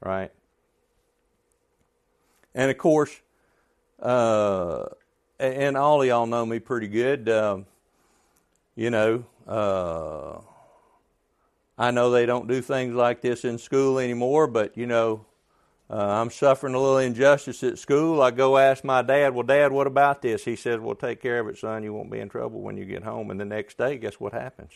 Right? 0.00 0.32
And 2.52 2.68
of 2.68 2.78
course, 2.78 3.20
uh, 4.00 4.86
and 5.38 5.76
all 5.76 6.02
of 6.02 6.08
y'all 6.08 6.26
know 6.26 6.44
me 6.44 6.58
pretty 6.58 6.88
good. 6.88 7.28
Um, 7.28 7.66
you 8.74 8.90
know, 8.90 9.24
uh, 9.46 10.40
I 11.78 11.92
know 11.92 12.10
they 12.10 12.26
don't 12.26 12.48
do 12.48 12.60
things 12.60 12.94
like 12.94 13.20
this 13.20 13.44
in 13.44 13.56
school 13.58 14.00
anymore, 14.00 14.48
but 14.48 14.76
you 14.76 14.86
know, 14.86 15.26
uh, 15.90 15.96
I'm 15.96 16.30
suffering 16.30 16.74
a 16.74 16.80
little 16.80 16.98
injustice 16.98 17.62
at 17.62 17.78
school. 17.78 18.22
I 18.22 18.30
go 18.30 18.56
ask 18.56 18.84
my 18.84 19.02
dad, 19.02 19.34
Well, 19.34 19.42
Dad, 19.42 19.70
what 19.70 19.86
about 19.86 20.22
this? 20.22 20.44
He 20.44 20.56
says, 20.56 20.80
Well, 20.80 20.94
take 20.94 21.20
care 21.20 21.40
of 21.40 21.48
it, 21.48 21.58
son. 21.58 21.82
You 21.82 21.92
won't 21.92 22.10
be 22.10 22.20
in 22.20 22.28
trouble 22.28 22.62
when 22.62 22.76
you 22.76 22.84
get 22.84 23.02
home. 23.02 23.30
And 23.30 23.38
the 23.38 23.44
next 23.44 23.76
day, 23.76 23.98
guess 23.98 24.18
what 24.18 24.32
happens? 24.32 24.72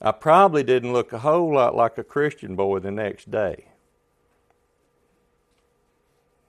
I 0.00 0.12
probably 0.12 0.62
didn't 0.62 0.92
look 0.92 1.12
a 1.12 1.18
whole 1.18 1.54
lot 1.54 1.74
like 1.74 1.98
a 1.98 2.04
Christian 2.04 2.56
boy 2.56 2.78
the 2.78 2.90
next 2.90 3.30
day. 3.30 3.66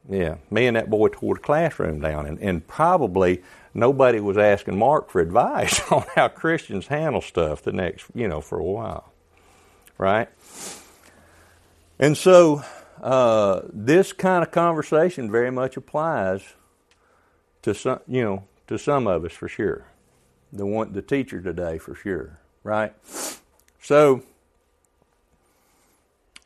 Yeah, 0.07 0.35
me 0.51 0.67
and 0.67 0.77
that 0.77 0.89
boy 0.89 1.07
tore 1.07 1.35
the 1.35 1.39
classroom 1.39 1.99
down, 1.99 2.27
and, 2.27 2.39
and 2.39 2.67
probably 2.67 3.41
nobody 3.73 4.19
was 4.19 4.37
asking 4.37 4.77
Mark 4.77 5.09
for 5.09 5.19
advice 5.19 5.81
on 5.91 6.05
how 6.15 6.27
Christians 6.27 6.87
handle 6.87 7.21
stuff 7.21 7.63
the 7.63 7.71
next, 7.71 8.05
you 8.13 8.27
know, 8.27 8.41
for 8.41 8.59
a 8.59 8.63
while, 8.63 9.11
right? 9.97 10.29
And 11.97 12.17
so 12.17 12.63
uh, 13.01 13.61
this 13.71 14.11
kind 14.11 14.43
of 14.43 14.51
conversation 14.51 15.31
very 15.31 15.51
much 15.51 15.77
applies 15.77 16.41
to 17.61 17.73
some, 17.73 17.99
you 18.07 18.23
know, 18.23 18.43
to 18.67 18.77
some 18.77 19.07
of 19.07 19.23
us 19.23 19.31
for 19.31 19.47
sure. 19.47 19.87
The 20.51 20.65
one, 20.65 20.93
the 20.93 21.01
teacher 21.01 21.41
today 21.41 21.77
for 21.77 21.95
sure, 21.95 22.39
right? 22.63 22.93
So 23.81 24.23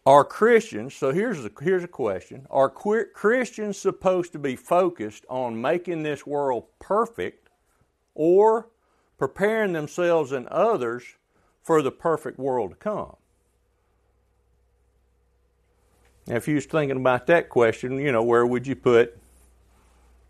are 0.06 0.24
Christians, 0.24 0.96
so 0.96 1.12
here's 1.12 1.44
a, 1.46 1.52
here's 1.62 1.84
a 1.84 1.88
question 1.88 2.48
Are 2.50 2.70
Christians 2.70 3.78
supposed 3.78 4.32
to 4.34 4.40
be 4.40 4.56
focused 4.56 5.26
on 5.30 5.62
making 5.62 6.04
this 6.04 6.26
world 6.26 6.66
perfect 6.80 7.50
or 8.16 8.70
preparing 9.18 9.74
themselves 9.74 10.32
and 10.32 10.48
others 10.48 11.04
for 11.62 11.82
the 11.82 11.92
perfect 11.92 12.40
world 12.40 12.72
to 12.72 12.76
come? 12.76 13.16
Now, 16.30 16.36
if 16.36 16.48
you 16.48 16.56
was 16.56 16.66
thinking 16.66 16.98
about 16.98 17.26
that 17.28 17.50
question, 17.50 17.98
you 17.98 18.12
know, 18.12 18.22
where 18.22 18.46
would 18.46 18.68
you 18.68 18.76
put 18.76 19.18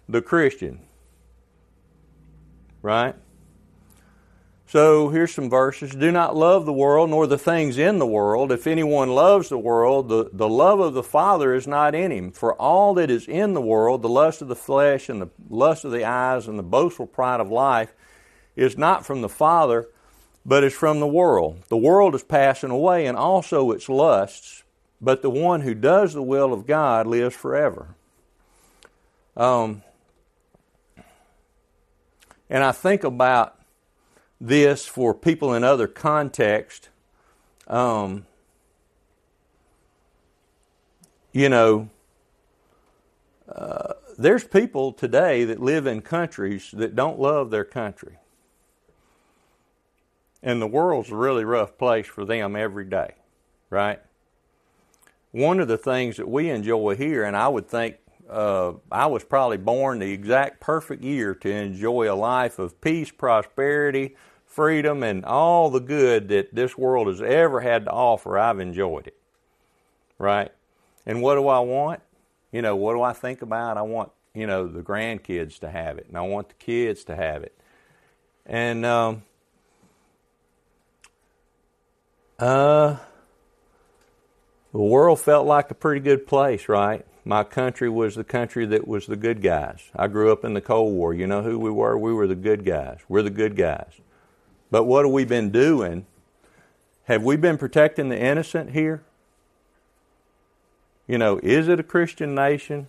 the 0.07 0.21
Christian? 0.21 0.79
Right? 2.81 3.15
So 4.65 5.09
here's 5.09 5.33
some 5.33 5.49
verses. 5.49 5.91
Do 5.93 6.11
not 6.11 6.37
love 6.37 6.65
the 6.65 6.71
world 6.71 7.09
nor 7.09 7.27
the 7.27 7.37
things 7.37 7.77
in 7.77 7.99
the 7.99 8.05
world. 8.05 8.51
If 8.51 8.65
anyone 8.65 9.09
loves 9.09 9.49
the 9.49 9.57
world, 9.57 10.07
the, 10.07 10.29
the 10.31 10.47
love 10.47 10.79
of 10.79 10.93
the 10.93 11.03
Father 11.03 11.53
is 11.53 11.67
not 11.67 11.93
in 11.93 12.11
him. 12.11 12.31
For 12.31 12.53
all 12.53 12.93
that 12.93 13.09
is 13.09 13.27
in 13.27 13.53
the 13.53 13.61
world, 13.61 14.01
the 14.01 14.09
lust 14.09 14.41
of 14.41 14.47
the 14.47 14.55
flesh 14.55 15.09
and 15.09 15.21
the 15.21 15.29
lust 15.49 15.83
of 15.83 15.91
the 15.91 16.05
eyes 16.05 16.47
and 16.47 16.57
the 16.57 16.63
boastful 16.63 17.07
pride 17.07 17.41
of 17.41 17.51
life, 17.51 17.93
is 18.55 18.77
not 18.77 19.05
from 19.05 19.21
the 19.21 19.27
Father, 19.27 19.87
but 20.45 20.63
is 20.63 20.73
from 20.73 20.99
the 20.99 21.07
world. 21.07 21.63
The 21.67 21.75
world 21.77 22.15
is 22.15 22.23
passing 22.23 22.69
away 22.69 23.05
and 23.05 23.17
also 23.17 23.71
its 23.71 23.89
lusts, 23.89 24.63
but 25.01 25.21
the 25.21 25.29
one 25.29 25.61
who 25.61 25.73
does 25.73 26.13
the 26.13 26.23
will 26.23 26.53
of 26.53 26.65
God 26.65 27.07
lives 27.07 27.35
forever. 27.35 27.95
Um, 29.37 29.83
and 32.49 32.63
I 32.63 32.71
think 32.71 33.03
about 33.03 33.59
this 34.41 34.85
for 34.85 35.13
people 35.13 35.53
in 35.53 35.63
other 35.63 35.87
contexts. 35.87 36.89
Um, 37.67 38.25
you 41.31 41.49
know, 41.49 41.89
uh, 43.47 43.93
there's 44.17 44.43
people 44.43 44.91
today 44.91 45.45
that 45.45 45.59
live 45.59 45.87
in 45.87 46.01
countries 46.01 46.71
that 46.73 46.95
don't 46.95 47.19
love 47.19 47.51
their 47.51 47.63
country. 47.63 48.17
And 50.41 50.61
the 50.61 50.67
world's 50.67 51.11
a 51.11 51.15
really 51.15 51.43
rough 51.43 51.77
place 51.77 52.07
for 52.07 52.25
them 52.25 52.55
every 52.55 52.85
day, 52.85 53.15
right? 53.69 53.99
One 55.31 55.59
of 55.59 55.67
the 55.67 55.77
things 55.77 56.17
that 56.17 56.27
we 56.27 56.49
enjoy 56.49 56.95
here, 56.95 57.23
and 57.23 57.37
I 57.37 57.47
would 57.47 57.67
think 57.67 57.97
uh, 58.29 58.73
I 58.91 59.07
was 59.07 59.23
probably 59.23 59.57
born 59.57 59.99
the 59.99 60.11
exact 60.11 60.59
perfect 60.59 61.03
year 61.03 61.33
to 61.35 61.49
enjoy 61.49 62.11
a 62.11 62.15
life 62.15 62.59
of 62.59 62.79
peace, 62.81 63.11
prosperity, 63.11 64.15
freedom, 64.45 65.03
and 65.03 65.25
all 65.25 65.69
the 65.69 65.79
good 65.79 66.27
that 66.29 66.53
this 66.53 66.77
world 66.77 67.07
has 67.07 67.21
ever 67.21 67.61
had 67.61 67.85
to 67.85 67.91
offer, 67.91 68.37
I've 68.37 68.59
enjoyed 68.59 69.07
it. 69.07 69.17
Right? 70.17 70.51
And 71.05 71.21
what 71.21 71.35
do 71.35 71.47
I 71.47 71.59
want? 71.59 72.01
You 72.51 72.61
know, 72.61 72.75
what 72.75 72.93
do 72.93 73.01
I 73.01 73.13
think 73.13 73.41
about? 73.41 73.77
I 73.77 73.83
want, 73.83 74.11
you 74.33 74.47
know, 74.47 74.67
the 74.67 74.81
grandkids 74.81 75.59
to 75.59 75.69
have 75.69 75.97
it, 75.97 76.07
and 76.07 76.17
I 76.17 76.21
want 76.21 76.49
the 76.49 76.55
kids 76.55 77.03
to 77.05 77.15
have 77.15 77.43
it. 77.43 77.55
And, 78.45 78.85
um, 78.85 79.23
uh, 82.39 82.97
the 84.71 84.79
world 84.79 85.19
felt 85.19 85.47
like 85.47 85.71
a 85.71 85.75
pretty 85.75 86.01
good 86.01 86.27
place, 86.27 86.69
right? 86.69 87.05
My 87.25 87.43
country 87.43 87.89
was 87.89 88.15
the 88.15 88.23
country 88.23 88.65
that 88.67 88.87
was 88.87 89.05
the 89.05 89.15
good 89.15 89.41
guys. 89.41 89.91
I 89.95 90.07
grew 90.07 90.31
up 90.31 90.45
in 90.45 90.53
the 90.53 90.61
Cold 90.61 90.93
War. 90.93 91.13
You 91.13 91.27
know 91.27 91.41
who 91.41 91.59
we 91.59 91.69
were? 91.69 91.97
We 91.97 92.13
were 92.13 92.27
the 92.27 92.35
good 92.35 92.65
guys. 92.65 92.99
We're 93.07 93.21
the 93.23 93.29
good 93.29 93.55
guys. 93.55 93.91
But 94.71 94.85
what 94.85 95.05
have 95.05 95.11
we 95.11 95.25
been 95.25 95.51
doing? 95.51 96.05
Have 97.05 97.23
we 97.23 97.35
been 97.35 97.57
protecting 97.57 98.09
the 98.09 98.19
innocent 98.19 98.71
here? 98.71 99.03
You 101.07 101.17
know, 101.17 101.39
is 101.41 101.67
it 101.67 101.79
a 101.79 101.83
Christian 101.83 102.35
nation? 102.35 102.87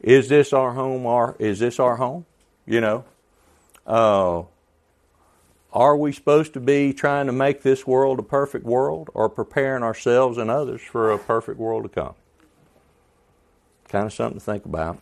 Is 0.00 0.28
this 0.28 0.52
our 0.52 0.72
home? 0.72 1.06
Our 1.06 1.36
is 1.38 1.60
this 1.60 1.78
our 1.78 1.94
home? 1.96 2.26
You 2.66 2.80
know, 2.80 3.04
uh, 3.86 4.42
are 5.72 5.96
we 5.96 6.12
supposed 6.12 6.52
to 6.54 6.60
be 6.60 6.92
trying 6.92 7.26
to 7.26 7.32
make 7.32 7.62
this 7.62 7.86
world 7.86 8.18
a 8.18 8.22
perfect 8.22 8.64
world, 8.64 9.10
or 9.14 9.28
preparing 9.28 9.82
ourselves 9.82 10.38
and 10.38 10.50
others 10.50 10.82
for 10.82 11.10
a 11.10 11.18
perfect 11.18 11.58
world 11.58 11.84
to 11.84 11.88
come? 11.88 12.14
Kind 13.88 14.06
of 14.06 14.12
something 14.12 14.38
to 14.38 14.44
think 14.44 14.64
about. 14.64 15.00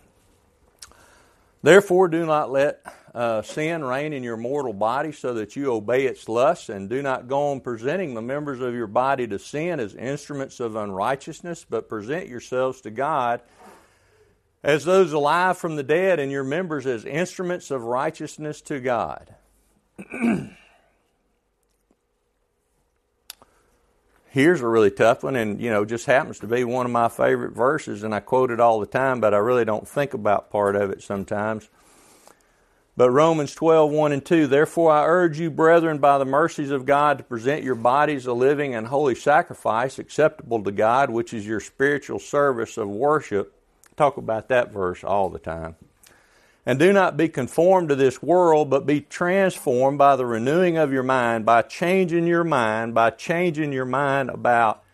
Therefore, 1.62 2.08
do 2.08 2.24
not 2.24 2.50
let 2.50 2.80
uh, 3.14 3.42
sin 3.42 3.84
reign 3.84 4.12
in 4.12 4.22
your 4.22 4.36
mortal 4.36 4.72
body 4.72 5.12
so 5.12 5.34
that 5.34 5.56
you 5.56 5.72
obey 5.72 6.06
its 6.06 6.28
lusts, 6.28 6.68
and 6.68 6.88
do 6.88 7.02
not 7.02 7.28
go 7.28 7.50
on 7.50 7.60
presenting 7.60 8.14
the 8.14 8.22
members 8.22 8.60
of 8.60 8.74
your 8.74 8.86
body 8.86 9.26
to 9.26 9.38
sin 9.38 9.80
as 9.80 9.94
instruments 9.94 10.60
of 10.60 10.76
unrighteousness, 10.76 11.66
but 11.68 11.88
present 11.88 12.28
yourselves 12.28 12.80
to 12.82 12.90
God 12.90 13.42
as 14.62 14.84
those 14.84 15.12
alive 15.12 15.56
from 15.58 15.76
the 15.76 15.82
dead, 15.82 16.18
and 16.18 16.30
your 16.30 16.44
members 16.44 16.86
as 16.86 17.04
instruments 17.04 17.70
of 17.70 17.82
righteousness 17.82 18.60
to 18.60 18.78
God. 18.78 19.34
Here's 24.32 24.60
a 24.60 24.68
really 24.68 24.92
tough 24.92 25.24
one, 25.24 25.34
and 25.34 25.60
you 25.60 25.70
know, 25.70 25.84
just 25.84 26.06
happens 26.06 26.38
to 26.38 26.46
be 26.46 26.62
one 26.62 26.86
of 26.86 26.92
my 26.92 27.08
favorite 27.08 27.52
verses, 27.52 28.04
and 28.04 28.14
I 28.14 28.20
quote 28.20 28.52
it 28.52 28.60
all 28.60 28.78
the 28.78 28.86
time, 28.86 29.20
but 29.20 29.34
I 29.34 29.38
really 29.38 29.64
don't 29.64 29.88
think 29.88 30.14
about 30.14 30.50
part 30.50 30.76
of 30.76 30.90
it 30.90 31.02
sometimes. 31.02 31.68
But 32.96 33.10
Romans 33.10 33.56
12, 33.56 33.90
1 33.90 34.12
and 34.12 34.24
2, 34.24 34.46
therefore 34.46 34.92
I 34.92 35.04
urge 35.04 35.40
you, 35.40 35.50
brethren, 35.50 35.98
by 35.98 36.18
the 36.18 36.24
mercies 36.24 36.70
of 36.70 36.86
God, 36.86 37.18
to 37.18 37.24
present 37.24 37.64
your 37.64 37.74
bodies 37.74 38.26
a 38.26 38.32
living 38.32 38.72
and 38.72 38.86
holy 38.86 39.16
sacrifice, 39.16 39.98
acceptable 39.98 40.62
to 40.62 40.70
God, 40.70 41.10
which 41.10 41.34
is 41.34 41.44
your 41.44 41.60
spiritual 41.60 42.20
service 42.20 42.76
of 42.76 42.88
worship. 42.88 43.52
Talk 43.96 44.16
about 44.16 44.48
that 44.50 44.70
verse 44.70 45.02
all 45.02 45.28
the 45.28 45.40
time. 45.40 45.74
And 46.70 46.78
do 46.78 46.92
not 46.92 47.16
be 47.16 47.28
conformed 47.28 47.88
to 47.88 47.96
this 47.96 48.22
world, 48.22 48.70
but 48.70 48.86
be 48.86 49.00
transformed 49.00 49.98
by 49.98 50.14
the 50.14 50.24
renewing 50.24 50.76
of 50.76 50.92
your 50.92 51.02
mind, 51.02 51.44
by 51.44 51.62
changing 51.62 52.28
your 52.28 52.44
mind, 52.44 52.94
by 52.94 53.10
changing 53.10 53.72
your 53.72 53.84
mind 53.84 54.30
about 54.30 54.84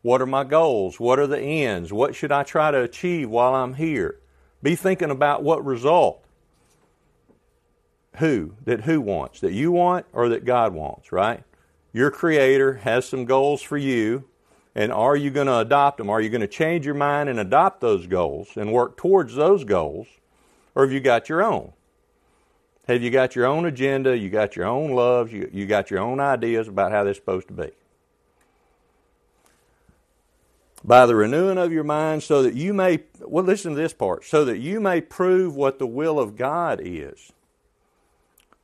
what 0.00 0.20
are 0.20 0.26
my 0.26 0.42
goals? 0.42 0.98
What 0.98 1.20
are 1.20 1.28
the 1.28 1.38
ends? 1.38 1.92
What 1.92 2.16
should 2.16 2.32
I 2.32 2.42
try 2.42 2.72
to 2.72 2.82
achieve 2.82 3.30
while 3.30 3.54
I'm 3.54 3.74
here? 3.74 4.18
Be 4.64 4.74
thinking 4.74 5.12
about 5.12 5.44
what 5.44 5.64
result. 5.64 6.24
Who? 8.16 8.56
That 8.64 8.80
who 8.80 9.00
wants? 9.00 9.38
That 9.38 9.52
you 9.52 9.70
want 9.70 10.06
or 10.12 10.28
that 10.28 10.44
God 10.44 10.74
wants, 10.74 11.12
right? 11.12 11.44
Your 11.92 12.10
Creator 12.10 12.78
has 12.78 13.06
some 13.06 13.26
goals 13.26 13.62
for 13.62 13.76
you, 13.76 14.24
and 14.74 14.90
are 14.90 15.14
you 15.14 15.30
going 15.30 15.46
to 15.46 15.58
adopt 15.58 15.98
them? 15.98 16.10
Are 16.10 16.20
you 16.20 16.30
going 16.30 16.40
to 16.40 16.48
change 16.48 16.84
your 16.84 16.96
mind 16.96 17.28
and 17.28 17.38
adopt 17.38 17.80
those 17.80 18.08
goals 18.08 18.56
and 18.56 18.72
work 18.72 18.96
towards 18.96 19.36
those 19.36 19.62
goals? 19.62 20.08
Or 20.74 20.84
have 20.84 20.92
you 20.92 21.00
got 21.00 21.28
your 21.28 21.42
own? 21.42 21.72
Have 22.88 23.02
you 23.02 23.10
got 23.10 23.36
your 23.36 23.46
own 23.46 23.64
agenda? 23.66 24.16
You 24.16 24.28
got 24.28 24.56
your 24.56 24.66
own 24.66 24.90
loves? 24.90 25.32
You, 25.32 25.48
you 25.52 25.66
got 25.66 25.90
your 25.90 26.00
own 26.00 26.18
ideas 26.18 26.68
about 26.68 26.90
how 26.90 27.04
this 27.04 27.12
is 27.12 27.16
supposed 27.18 27.48
to 27.48 27.54
be? 27.54 27.70
By 30.84 31.06
the 31.06 31.14
renewing 31.14 31.58
of 31.58 31.72
your 31.72 31.84
mind, 31.84 32.24
so 32.24 32.42
that 32.42 32.54
you 32.54 32.74
may, 32.74 33.04
well, 33.20 33.44
listen 33.44 33.74
to 33.74 33.80
this 33.80 33.92
part, 33.92 34.24
so 34.24 34.44
that 34.44 34.58
you 34.58 34.80
may 34.80 35.00
prove 35.00 35.54
what 35.54 35.78
the 35.78 35.86
will 35.86 36.18
of 36.18 36.36
God 36.36 36.80
is. 36.82 37.32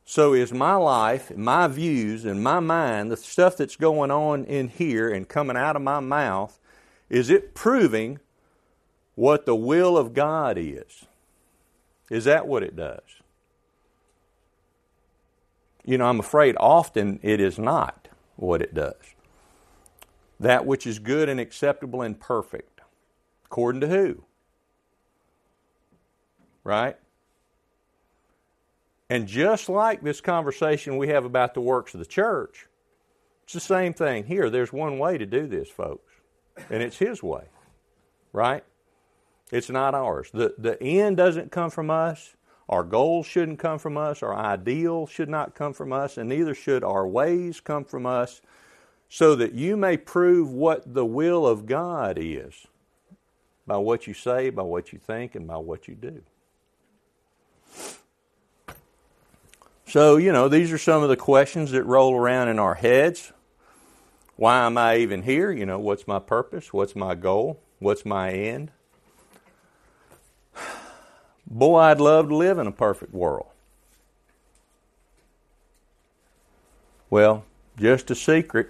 So 0.04 0.32
is 0.32 0.52
my 0.52 0.74
life, 0.74 1.36
my 1.36 1.68
views, 1.68 2.24
and 2.24 2.42
my 2.42 2.60
mind, 2.60 3.12
the 3.12 3.16
stuff 3.16 3.58
that's 3.58 3.76
going 3.76 4.10
on 4.10 4.46
in 4.46 4.68
here 4.68 5.10
and 5.10 5.28
coming 5.28 5.56
out 5.56 5.76
of 5.76 5.82
my 5.82 6.00
mouth, 6.00 6.58
is 7.08 7.30
it 7.30 7.54
proving 7.54 8.18
what 9.14 9.46
the 9.46 9.54
will 9.54 9.98
of 9.98 10.14
God 10.14 10.56
is? 10.58 11.04
Is 12.10 12.24
that 12.24 12.46
what 12.46 12.62
it 12.62 12.74
does? 12.74 13.00
you 15.88 15.96
know, 15.96 16.04
I'm 16.04 16.20
afraid 16.20 16.54
often 16.60 17.18
it 17.22 17.40
is 17.40 17.58
not 17.58 18.08
what 18.36 18.60
it 18.60 18.74
does. 18.74 18.92
That 20.38 20.66
which 20.66 20.86
is 20.86 20.98
good 20.98 21.30
and 21.30 21.40
acceptable 21.40 22.02
and 22.02 22.20
perfect. 22.20 22.82
According 23.46 23.80
to 23.80 23.88
who? 23.88 24.22
Right? 26.62 26.98
And 29.08 29.26
just 29.26 29.70
like 29.70 30.02
this 30.02 30.20
conversation 30.20 30.98
we 30.98 31.08
have 31.08 31.24
about 31.24 31.54
the 31.54 31.62
works 31.62 31.94
of 31.94 32.00
the 32.00 32.06
church, 32.06 32.66
it's 33.44 33.54
the 33.54 33.60
same 33.60 33.94
thing 33.94 34.24
here. 34.24 34.50
There's 34.50 34.70
one 34.70 34.98
way 34.98 35.16
to 35.16 35.24
do 35.24 35.46
this, 35.46 35.70
folks, 35.70 36.12
and 36.68 36.82
it's 36.82 36.98
His 36.98 37.22
way, 37.22 37.44
right? 38.34 38.62
It's 39.50 39.70
not 39.70 39.94
ours. 39.94 40.30
The, 40.32 40.54
the 40.58 40.82
end 40.82 41.16
doesn't 41.16 41.52
come 41.52 41.70
from 41.70 41.90
us, 41.90 42.34
our 42.68 42.84
goals 42.84 43.26
shouldn't 43.26 43.58
come 43.58 43.78
from 43.78 43.96
us, 43.96 44.22
our 44.22 44.36
ideals 44.36 45.10
should 45.10 45.28
not 45.28 45.54
come 45.54 45.72
from 45.72 45.92
us, 45.92 46.18
and 46.18 46.28
neither 46.28 46.54
should 46.54 46.84
our 46.84 47.06
ways 47.06 47.60
come 47.60 47.84
from 47.84 48.04
us, 48.04 48.42
so 49.08 49.34
that 49.36 49.54
you 49.54 49.76
may 49.76 49.96
prove 49.96 50.52
what 50.52 50.92
the 50.92 51.06
will 51.06 51.46
of 51.46 51.64
God 51.64 52.18
is 52.20 52.66
by 53.66 53.78
what 53.78 54.06
you 54.06 54.12
say, 54.12 54.50
by 54.50 54.62
what 54.62 54.92
you 54.92 54.98
think, 54.98 55.34
and 55.34 55.46
by 55.46 55.56
what 55.56 55.88
you 55.88 55.94
do. 55.94 56.22
So, 59.86 60.18
you 60.18 60.32
know, 60.32 60.48
these 60.48 60.70
are 60.70 60.78
some 60.78 61.02
of 61.02 61.08
the 61.08 61.16
questions 61.16 61.70
that 61.70 61.84
roll 61.84 62.14
around 62.14 62.48
in 62.48 62.58
our 62.58 62.74
heads. 62.74 63.32
Why 64.36 64.66
am 64.66 64.76
I 64.76 64.98
even 64.98 65.22
here? 65.22 65.50
You 65.50 65.64
know, 65.64 65.78
what's 65.78 66.06
my 66.06 66.18
purpose? 66.18 66.74
What's 66.74 66.94
my 66.94 67.14
goal? 67.14 67.60
What's 67.78 68.04
my 68.04 68.30
end? 68.30 68.70
Boy, 71.50 71.78
I'd 71.78 72.00
love 72.00 72.28
to 72.28 72.36
live 72.36 72.58
in 72.58 72.66
a 72.66 72.72
perfect 72.72 73.14
world. 73.14 73.46
Well, 77.08 77.44
just 77.78 78.10
a 78.10 78.14
secret, 78.14 78.68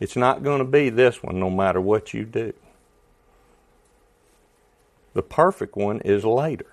it's 0.00 0.16
not 0.16 0.42
going 0.42 0.58
to 0.58 0.64
be 0.64 0.90
this 0.90 1.22
one 1.22 1.38
no 1.38 1.48
matter 1.48 1.80
what 1.80 2.12
you 2.12 2.24
do. 2.24 2.52
The 5.14 5.22
perfect 5.22 5.76
one 5.76 6.00
is 6.00 6.24
later, 6.24 6.66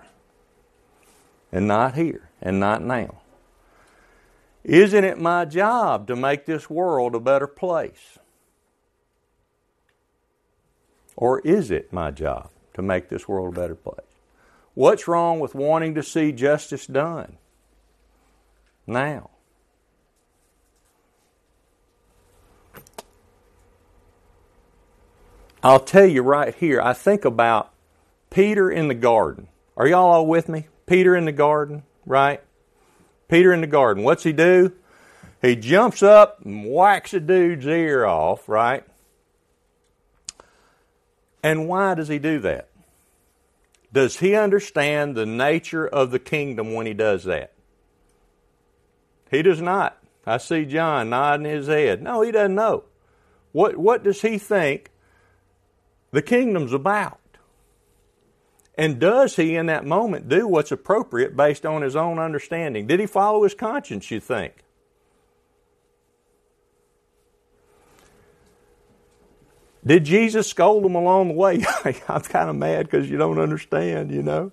and 1.52 1.68
not 1.68 1.94
here, 1.94 2.30
and 2.42 2.58
not 2.58 2.82
now. 2.82 3.20
Isn't 4.64 5.04
it 5.04 5.20
my 5.20 5.44
job 5.44 6.08
to 6.08 6.16
make 6.16 6.46
this 6.46 6.68
world 6.68 7.14
a 7.14 7.20
better 7.20 7.46
place? 7.46 8.18
Or 11.16 11.40
is 11.40 11.70
it 11.70 11.92
my 11.92 12.10
job 12.10 12.50
to 12.74 12.82
make 12.82 13.08
this 13.08 13.28
world 13.28 13.56
a 13.56 13.60
better 13.60 13.74
place? 13.74 14.09
What's 14.74 15.08
wrong 15.08 15.40
with 15.40 15.54
wanting 15.54 15.94
to 15.96 16.02
see 16.02 16.32
justice 16.32 16.86
done? 16.86 17.36
Now. 18.86 19.30
I'll 25.62 25.80
tell 25.80 26.06
you 26.06 26.22
right 26.22 26.54
here, 26.54 26.80
I 26.80 26.94
think 26.94 27.24
about 27.24 27.72
Peter 28.30 28.70
in 28.70 28.88
the 28.88 28.94
garden. 28.94 29.48
Are 29.76 29.86
y'all 29.86 30.10
all 30.10 30.26
with 30.26 30.48
me? 30.48 30.68
Peter 30.86 31.14
in 31.14 31.26
the 31.26 31.32
garden, 31.32 31.82
right? 32.06 32.40
Peter 33.28 33.52
in 33.52 33.60
the 33.60 33.66
garden. 33.66 34.02
What's 34.02 34.22
he 34.22 34.32
do? 34.32 34.72
He 35.42 35.56
jumps 35.56 36.02
up 36.02 36.40
and 36.44 36.70
whacks 36.70 37.12
a 37.12 37.20
dude's 37.20 37.66
ear 37.66 38.06
off, 38.06 38.48
right? 38.48 38.84
And 41.42 41.68
why 41.68 41.94
does 41.94 42.08
he 42.08 42.18
do 42.18 42.38
that? 42.40 42.69
Does 43.92 44.18
he 44.18 44.34
understand 44.34 45.16
the 45.16 45.26
nature 45.26 45.86
of 45.86 46.10
the 46.10 46.18
kingdom 46.18 46.74
when 46.74 46.86
he 46.86 46.94
does 46.94 47.24
that? 47.24 47.52
He 49.30 49.42
does 49.42 49.60
not. 49.60 49.98
I 50.26 50.38
see 50.38 50.64
John 50.64 51.10
nodding 51.10 51.46
his 51.46 51.66
head. 51.66 52.02
No, 52.02 52.22
he 52.22 52.30
doesn't 52.30 52.54
know. 52.54 52.84
What, 53.52 53.76
what 53.76 54.04
does 54.04 54.22
he 54.22 54.38
think 54.38 54.90
the 56.12 56.22
kingdom's 56.22 56.72
about? 56.72 57.18
And 58.76 58.98
does 58.98 59.36
he, 59.36 59.56
in 59.56 59.66
that 59.66 59.84
moment, 59.84 60.28
do 60.28 60.46
what's 60.46 60.72
appropriate 60.72 61.36
based 61.36 61.66
on 61.66 61.82
his 61.82 61.96
own 61.96 62.18
understanding? 62.18 62.86
Did 62.86 63.00
he 63.00 63.06
follow 63.06 63.42
his 63.42 63.54
conscience, 63.54 64.10
you 64.10 64.20
think? 64.20 64.64
Did 69.84 70.04
Jesus 70.04 70.46
scold 70.46 70.84
them 70.84 70.94
along 70.94 71.28
the 71.28 71.34
way? 71.34 71.64
I'm 72.08 72.20
kind 72.20 72.50
of 72.50 72.56
mad 72.56 72.86
because 72.86 73.08
you 73.08 73.16
don't 73.16 73.38
understand, 73.38 74.10
you 74.10 74.22
know. 74.22 74.52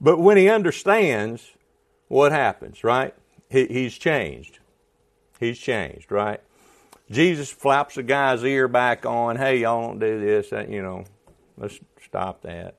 But 0.00 0.18
when 0.18 0.36
he 0.36 0.48
understands, 0.48 1.50
what 2.08 2.32
happens, 2.32 2.82
right? 2.82 3.14
He, 3.50 3.66
he's 3.66 3.96
changed. 3.96 4.60
He's 5.38 5.58
changed, 5.58 6.10
right? 6.10 6.40
Jesus 7.10 7.50
flaps 7.50 7.96
the 7.96 8.02
guy's 8.02 8.42
ear 8.44 8.66
back 8.66 9.04
on, 9.04 9.36
hey, 9.36 9.58
y'all 9.58 9.88
don't 9.88 9.98
do 9.98 10.20
this, 10.20 10.52
you 10.70 10.82
know, 10.82 11.04
let's 11.58 11.78
stop 12.02 12.42
that. 12.42 12.76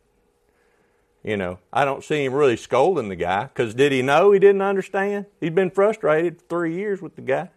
You 1.23 1.37
know, 1.37 1.59
I 1.71 1.85
don't 1.85 2.03
see 2.03 2.25
him 2.25 2.33
really 2.33 2.57
scolding 2.57 3.09
the 3.09 3.15
guy 3.15 3.45
because 3.45 3.73
did 3.73 3.91
he 3.91 4.01
know 4.01 4.31
he 4.31 4.39
didn't 4.39 4.61
understand? 4.61 5.25
He'd 5.39 5.55
been 5.55 5.71
frustrated 5.71 6.39
for 6.39 6.47
three 6.47 6.75
years 6.75 7.01
with 7.01 7.15
the 7.15 7.21
guy, 7.21 7.49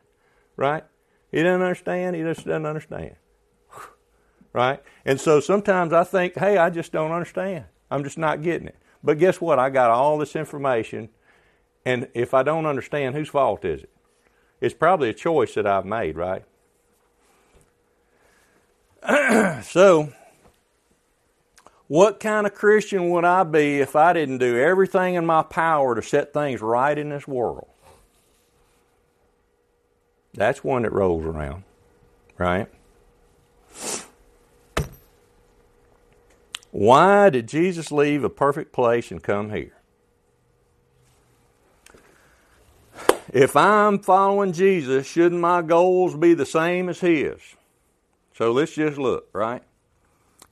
right? 0.56 0.84
He 1.30 1.38
didn't 1.38 1.62
understand, 1.62 2.16
he 2.16 2.22
just 2.22 2.46
doesn't 2.46 2.66
understand 2.66 3.16
right? 4.52 4.82
And 5.04 5.20
so 5.20 5.40
sometimes 5.40 5.92
I 5.92 6.04
think, 6.04 6.36
hey, 6.36 6.56
I 6.56 6.70
just 6.70 6.92
don't 6.92 7.12
understand. 7.12 7.64
I'm 7.90 8.04
just 8.04 8.18
not 8.18 8.42
getting 8.42 8.68
it. 8.68 8.76
But 9.02 9.18
guess 9.18 9.40
what? 9.40 9.58
I 9.58 9.70
got 9.70 9.90
all 9.90 10.18
this 10.18 10.34
information, 10.34 11.08
and 11.84 12.08
if 12.14 12.34
I 12.34 12.42
don't 12.42 12.66
understand, 12.66 13.14
whose 13.14 13.28
fault 13.28 13.64
is 13.64 13.82
it? 13.82 13.90
It's 14.60 14.74
probably 14.74 15.08
a 15.08 15.14
choice 15.14 15.54
that 15.54 15.66
I've 15.66 15.86
made, 15.86 16.16
right? 16.16 16.44
so, 19.64 20.12
what 21.86 22.18
kind 22.18 22.46
of 22.46 22.54
Christian 22.54 23.10
would 23.10 23.24
I 23.24 23.44
be 23.44 23.78
if 23.78 23.94
I 23.94 24.12
didn't 24.12 24.38
do 24.38 24.58
everything 24.58 25.14
in 25.14 25.24
my 25.24 25.42
power 25.42 25.94
to 25.94 26.02
set 26.02 26.34
things 26.34 26.60
right 26.60 26.98
in 26.98 27.10
this 27.10 27.28
world? 27.28 27.68
That's 30.34 30.62
one 30.62 30.82
that 30.82 30.92
rolls 30.92 31.24
around, 31.24 31.62
right? 32.36 32.68
Why 36.70 37.30
did 37.30 37.48
Jesus 37.48 37.90
leave 37.90 38.24
a 38.24 38.30
perfect 38.30 38.72
place 38.72 39.10
and 39.10 39.22
come 39.22 39.50
here? 39.50 39.74
If 43.32 43.56
I'm 43.56 43.98
following 43.98 44.52
Jesus, 44.52 45.06
shouldn't 45.06 45.40
my 45.40 45.62
goals 45.62 46.16
be 46.16 46.34
the 46.34 46.46
same 46.46 46.88
as 46.88 47.00
His? 47.00 47.38
So 48.34 48.52
let's 48.52 48.72
just 48.72 48.98
look, 48.98 49.28
right? 49.32 49.62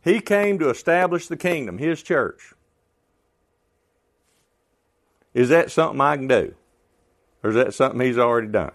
He 0.03 0.21
came 0.21 0.59
to 0.59 0.71
establish 0.71 1.27
the 1.27 1.37
kingdom, 1.37 1.79
His 1.79 2.03
church. 2.03 2.53
Is 5.33 5.49
that 5.51 5.71
something 5.71 6.01
I 6.01 6.17
can 6.17 6.29
do? 6.29 6.55
Or 7.43 7.51
is 7.51 7.57
that 7.57 7.75
something 7.75 8.01
He's 8.01 8.19
already 8.19 8.49
done? 8.49 8.73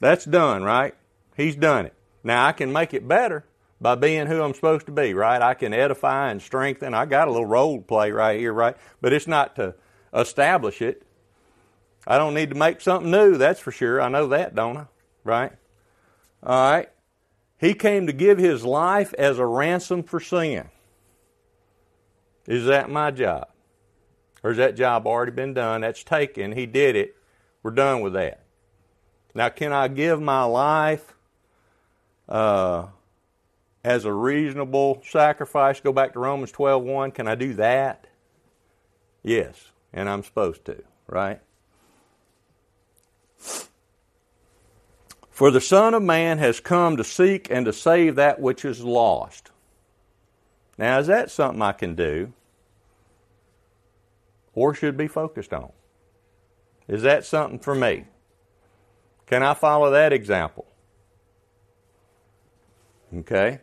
That's 0.00 0.24
done, 0.24 0.62
right? 0.64 0.94
He's 1.36 1.56
done 1.56 1.86
it. 1.86 1.94
Now 2.22 2.46
I 2.46 2.52
can 2.52 2.72
make 2.72 2.94
it 2.94 3.06
better 3.06 3.44
by 3.80 3.94
being 3.94 4.26
who 4.26 4.42
I'm 4.42 4.54
supposed 4.54 4.86
to 4.86 4.92
be, 4.92 5.14
right? 5.14 5.40
I 5.40 5.54
can 5.54 5.72
edify 5.72 6.30
and 6.30 6.42
strengthen. 6.42 6.92
I 6.92 7.06
got 7.06 7.28
a 7.28 7.30
little 7.30 7.46
role 7.46 7.80
play 7.80 8.10
right 8.12 8.38
here, 8.38 8.52
right? 8.52 8.76
But 9.00 9.12
it's 9.12 9.26
not 9.26 9.56
to 9.56 9.74
establish 10.12 10.82
it. 10.82 11.06
I 12.06 12.18
don't 12.18 12.34
need 12.34 12.50
to 12.50 12.56
make 12.56 12.80
something 12.80 13.10
new, 13.10 13.36
that's 13.36 13.60
for 13.60 13.72
sure. 13.72 14.00
I 14.00 14.08
know 14.08 14.28
that, 14.28 14.54
don't 14.54 14.76
I? 14.76 14.86
Right? 15.24 15.52
All 16.42 16.72
right. 16.72 16.88
He 17.58 17.74
came 17.74 18.06
to 18.06 18.12
give 18.12 18.38
his 18.38 18.64
life 18.64 19.12
as 19.14 19.38
a 19.38 19.46
ransom 19.46 20.02
for 20.02 20.18
sin. 20.18 20.68
Is 22.46 22.66
that 22.66 22.90
my 22.90 23.10
job? 23.10 23.48
Or 24.42 24.50
has 24.50 24.56
that 24.56 24.76
job 24.76 25.06
already 25.06 25.32
been 25.32 25.52
done? 25.52 25.82
That's 25.82 26.02
taken. 26.02 26.52
He 26.52 26.64
did 26.64 26.96
it. 26.96 27.16
We're 27.62 27.72
done 27.72 28.00
with 28.00 28.14
that. 28.14 28.44
Now, 29.34 29.50
can 29.50 29.72
I 29.72 29.88
give 29.88 30.20
my 30.20 30.44
life 30.44 31.14
uh, 32.28 32.86
as 33.82 34.04
a 34.04 34.12
reasonable 34.12 35.02
sacrifice. 35.08 35.80
Go 35.80 35.92
back 35.92 36.12
to 36.12 36.18
Romans 36.18 36.52
12:1. 36.52 37.12
Can 37.12 37.26
I 37.26 37.34
do 37.34 37.54
that? 37.54 38.06
Yes, 39.22 39.70
and 39.92 40.08
I'm 40.08 40.22
supposed 40.22 40.64
to, 40.66 40.82
right? 41.06 41.40
For 45.30 45.50
the 45.50 45.60
Son 45.60 45.94
of 45.94 46.02
Man 46.02 46.38
has 46.38 46.60
come 46.60 46.96
to 46.98 47.04
seek 47.04 47.50
and 47.50 47.64
to 47.64 47.72
save 47.72 48.16
that 48.16 48.40
which 48.40 48.64
is 48.64 48.84
lost. 48.84 49.50
Now, 50.76 50.98
is 50.98 51.06
that 51.06 51.30
something 51.30 51.62
I 51.62 51.72
can 51.72 51.94
do 51.94 52.32
or 54.54 54.74
should 54.74 54.96
be 54.96 55.08
focused 55.08 55.52
on? 55.54 55.72
Is 56.88 57.02
that 57.02 57.24
something 57.24 57.58
for 57.58 57.74
me? 57.74 58.04
Can 59.26 59.42
I 59.42 59.54
follow 59.54 59.90
that 59.90 60.12
example? 60.12 60.66
Okay. 63.16 63.60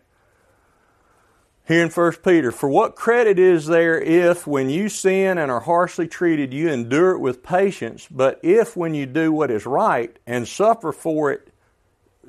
Here 1.68 1.84
in 1.84 1.90
1 1.90 2.12
Peter, 2.24 2.54
for 2.54 2.70
what 2.70 2.96
credit 2.96 3.38
is 3.38 3.66
there 3.66 4.00
if, 4.00 4.48
when 4.48 4.70
you 4.70 4.88
sin 4.88 5.38
and 5.38 5.52
are 5.52 5.60
harshly 5.60 6.08
treated, 6.08 6.54
you 6.54 6.70
endure 6.70 7.12
it 7.12 7.20
with 7.20 7.44
patience, 7.44 8.08
but 8.10 8.40
if, 8.42 8.78
when 8.78 8.94
you 8.94 9.06
do 9.06 9.34
what 9.34 9.52
is 9.52 9.66
right 9.66 10.18
and 10.26 10.48
suffer 10.48 10.94
for 10.94 11.30
it, 11.30 11.50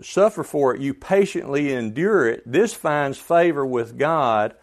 suffer 0.02 0.42
for 0.42 0.74
it, 0.74 0.80
you 0.80 0.92
patiently 0.92 1.72
endure 1.72 2.28
it, 2.28 2.42
this 2.44 2.74
finds 2.74 3.16
favor 3.16 3.64
with 3.64 3.96
God. 3.96 4.56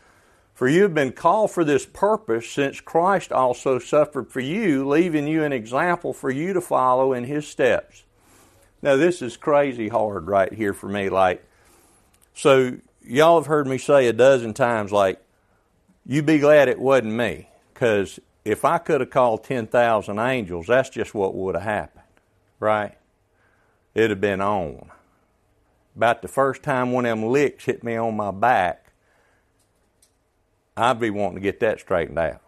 For 0.53 0.67
you 0.67 0.83
have 0.83 0.93
been 0.93 1.13
called 1.13 1.51
for 1.51 1.63
this 1.63 1.85
purpose, 1.85 2.49
since 2.49 2.81
Christ 2.81 3.31
also 3.31 3.79
suffered 3.79 4.29
for 4.29 4.41
you, 4.41 4.85
leaving 4.85 5.25
you 5.25 5.43
an 5.43 5.53
example 5.53 6.11
for 6.11 6.29
you 6.29 6.51
to 6.51 6.59
follow 6.59 7.13
in 7.13 7.23
his 7.23 7.47
steps. 7.47 8.03
Now, 8.81 8.97
this 8.97 9.21
is 9.21 9.37
crazy 9.37 9.87
hard 9.87 10.27
right 10.27 10.51
here 10.51 10.73
for 10.73 10.89
me. 10.89 11.07
Like, 11.07 11.45
so 12.33 12.77
y'all 13.07 13.39
have 13.39 13.47
heard 13.47 13.67
me 13.67 13.77
say 13.77 14.07
a 14.07 14.13
dozen 14.13 14.53
times, 14.53 14.91
like, 14.91 15.21
you 16.05 16.21
be 16.21 16.39
glad 16.39 16.67
it 16.67 16.79
wasn't 16.79 17.13
me. 17.13 17.49
Because 17.73 18.19
if 18.43 18.63
I 18.63 18.77
could 18.77 19.01
have 19.01 19.09
called 19.09 19.43
10,000 19.43 20.19
angels, 20.19 20.67
that's 20.67 20.89
just 20.89 21.13
what 21.13 21.35
would 21.35 21.55
have 21.55 21.63
happened, 21.63 22.03
right? 22.59 22.97
It'd 23.93 24.11
have 24.11 24.21
been 24.21 24.41
on. 24.41 24.89
About 25.95 26.21
the 26.21 26.27
first 26.27 26.63
time 26.63 26.91
one 26.91 27.05
of 27.05 27.17
them 27.17 27.29
licks 27.29 27.65
hit 27.65 27.83
me 27.83 27.95
on 27.95 28.15
my 28.15 28.31
back, 28.31 28.91
I'd 30.77 30.99
be 30.99 31.09
wanting 31.09 31.35
to 31.35 31.41
get 31.41 31.61
that 31.61 31.79
straightened 31.79 32.19
out. 32.19 32.41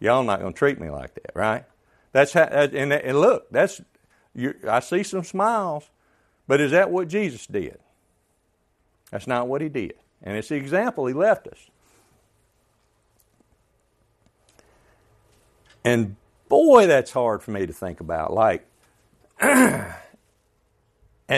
Y'all 0.00 0.22
not 0.22 0.40
going 0.40 0.52
to 0.52 0.58
treat 0.58 0.80
me 0.80 0.90
like 0.90 1.14
that, 1.14 1.32
right? 1.34 1.64
That's 2.12 2.32
how, 2.32 2.44
and, 2.44 2.92
and 2.92 3.20
look, 3.20 3.50
that's, 3.50 3.80
I 4.66 4.80
see 4.80 5.02
some 5.02 5.24
smiles, 5.24 5.88
but 6.46 6.60
is 6.60 6.70
that 6.70 6.90
what 6.90 7.08
Jesus 7.08 7.46
did? 7.46 7.78
That's 9.10 9.26
not 9.26 9.48
what 9.48 9.60
he 9.60 9.68
did. 9.68 9.94
And 10.22 10.36
it's 10.36 10.48
the 10.48 10.56
example 10.56 11.06
he 11.06 11.14
left 11.14 11.46
us. 11.48 11.58
And 15.84 16.16
boy, 16.48 16.86
that's 16.86 17.12
hard 17.12 17.42
for 17.42 17.50
me 17.50 17.66
to 17.66 17.72
think 17.72 18.00
about. 18.00 18.32
Like, 18.32 18.66
and 19.40 19.94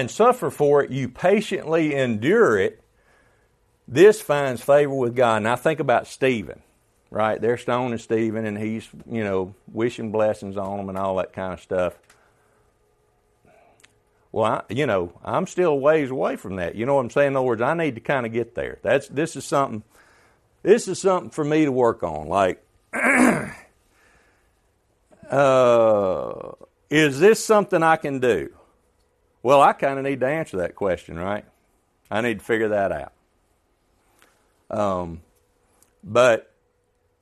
suffer 0.09 0.51
for 0.51 0.83
it, 0.83 0.91
you 0.91 1.09
patiently 1.09 1.95
endure 1.95 2.59
it. 2.59 2.83
This 3.87 4.21
finds 4.21 4.63
favor 4.63 4.95
with 4.95 5.15
God. 5.17 5.43
Now, 5.43 5.57
think 5.57 5.81
about 5.81 6.07
Stephen, 6.07 6.63
right? 7.11 7.41
They're 7.41 7.59
stoning 7.59 7.99
Stephen, 7.99 8.47
and 8.47 8.57
he's, 8.57 8.89
you 9.11 9.25
know, 9.25 9.55
wishing 9.73 10.13
blessings 10.13 10.57
on 10.57 10.79
him 10.79 10.89
and 10.89 10.97
all 10.97 11.17
that 11.17 11.33
kind 11.33 11.53
of 11.53 11.61
stuff. 11.61 11.99
Well, 14.33 14.45
I, 14.45 14.63
you 14.73 14.87
know, 14.87 15.19
I'm 15.25 15.47
still 15.47 15.79
ways 15.79 16.11
away 16.11 16.37
from 16.37 16.57
that. 16.57 16.75
You 16.75 16.87
know 16.87 16.95
what 16.95 17.03
I'm 17.03 17.11
saying? 17.11 17.29
In 17.29 17.37
other 17.37 17.47
words, 17.47 17.63
I 17.63 17.75
need 17.75 17.97
to 17.97 18.01
kind 18.01 18.27
of 18.27 18.33
get 18.33 18.55
there. 18.55 18.79
That's 18.83 19.09
this 19.09 19.37
is 19.37 19.45
something. 19.45 19.83
This 20.63 20.89
is 20.89 21.01
something 21.01 21.31
for 21.31 21.45
me 21.45 21.65
to 21.65 21.73
work 21.73 22.03
on. 22.03 22.29
Like, 22.29 22.63
uh, 25.31 26.53
is 26.91 27.19
this 27.19 27.45
something 27.45 27.83
I 27.83 27.97
can 27.97 28.21
do? 28.21 28.53
Well, 29.43 29.61
I 29.61 29.73
kind 29.73 29.99
of 29.99 30.05
need 30.05 30.21
to 30.21 30.27
answer 30.27 30.59
that 30.59 30.75
question, 30.75 31.19
right? 31.19 31.45
I 32.11 32.21
need 32.21 32.41
to 32.41 32.45
figure 32.45 32.69
that 32.69 32.93
out. 32.93 33.13
Um, 34.71 35.23
but 36.05 36.53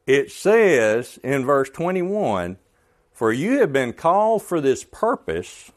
it 0.06 0.30
says 0.32 1.18
in 1.22 1.44
verse 1.44 1.70
21 1.70 2.56
For 3.12 3.32
you 3.32 3.60
have 3.60 3.72
been 3.72 3.92
called 3.92 4.42
for 4.42 4.60
this 4.60 4.84
purpose 4.84 5.70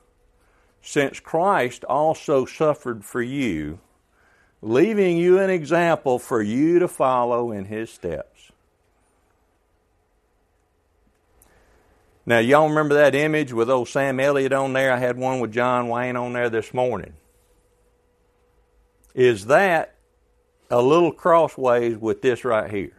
since 0.81 1.19
Christ 1.19 1.83
also 1.85 2.45
suffered 2.45 3.05
for 3.05 3.21
you, 3.21 3.79
leaving 4.61 5.17
you 5.17 5.39
an 5.39 5.49
example 5.49 6.19
for 6.19 6.41
you 6.41 6.79
to 6.79 6.87
follow 6.87 7.51
in 7.51 7.65
his 7.65 7.89
steps. 7.89 8.51
Now, 12.25 12.39
y'all 12.39 12.69
remember 12.69 12.95
that 12.95 13.15
image 13.15 13.51
with 13.51 13.69
old 13.69 13.89
Sam 13.89 14.19
Elliott 14.19 14.53
on 14.53 14.73
there? 14.73 14.91
I 14.91 14.97
had 14.97 15.17
one 15.17 15.39
with 15.39 15.51
John 15.51 15.87
Wayne 15.87 16.15
on 16.15 16.33
there 16.33 16.49
this 16.49 16.73
morning. 16.73 17.13
Is 19.13 19.47
that 19.47 19.95
a 20.69 20.81
little 20.81 21.11
crossways 21.11 21.97
with 21.97 22.21
this 22.21 22.45
right 22.45 22.69
here? 22.69 22.95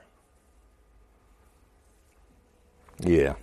Yeah. 3.01 3.35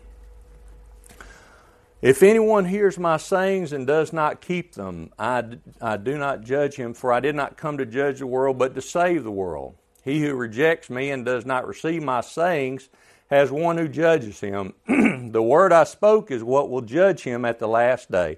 If 2.01 2.23
anyone 2.23 2.63
hears 2.63 2.97
my 2.97 3.17
sayings 3.17 3.73
and 3.73 3.85
does 3.85 4.13
not 4.13 4.39
keep 4.39 4.75
them, 4.75 5.12
I, 5.19 5.43
I 5.81 5.97
do 5.97 6.17
not 6.17 6.45
judge 6.45 6.75
him, 6.75 6.93
for 6.93 7.12
I 7.12 7.19
did 7.19 7.35
not 7.35 7.57
come 7.57 7.77
to 7.77 7.85
judge 7.85 8.19
the 8.19 8.27
world, 8.27 8.57
but 8.57 8.73
to 8.75 8.81
save 8.81 9.25
the 9.25 9.31
world. 9.31 9.75
He 10.05 10.21
who 10.21 10.33
rejects 10.33 10.89
me 10.89 11.12
and 11.12 11.25
does 11.25 11.45
not 11.45 11.67
receive 11.67 12.01
my 12.01 12.21
sayings 12.21 12.88
has 13.29 13.51
one 13.51 13.77
who 13.77 13.89
judges 13.89 14.39
him. 14.39 14.73
the 14.88 15.43
word 15.43 15.73
I 15.73 15.83
spoke 15.83 16.31
is 16.31 16.41
what 16.41 16.69
will 16.69 16.81
judge 16.81 17.23
him 17.23 17.43
at 17.43 17.59
the 17.59 17.67
last 17.67 18.09
day. 18.09 18.38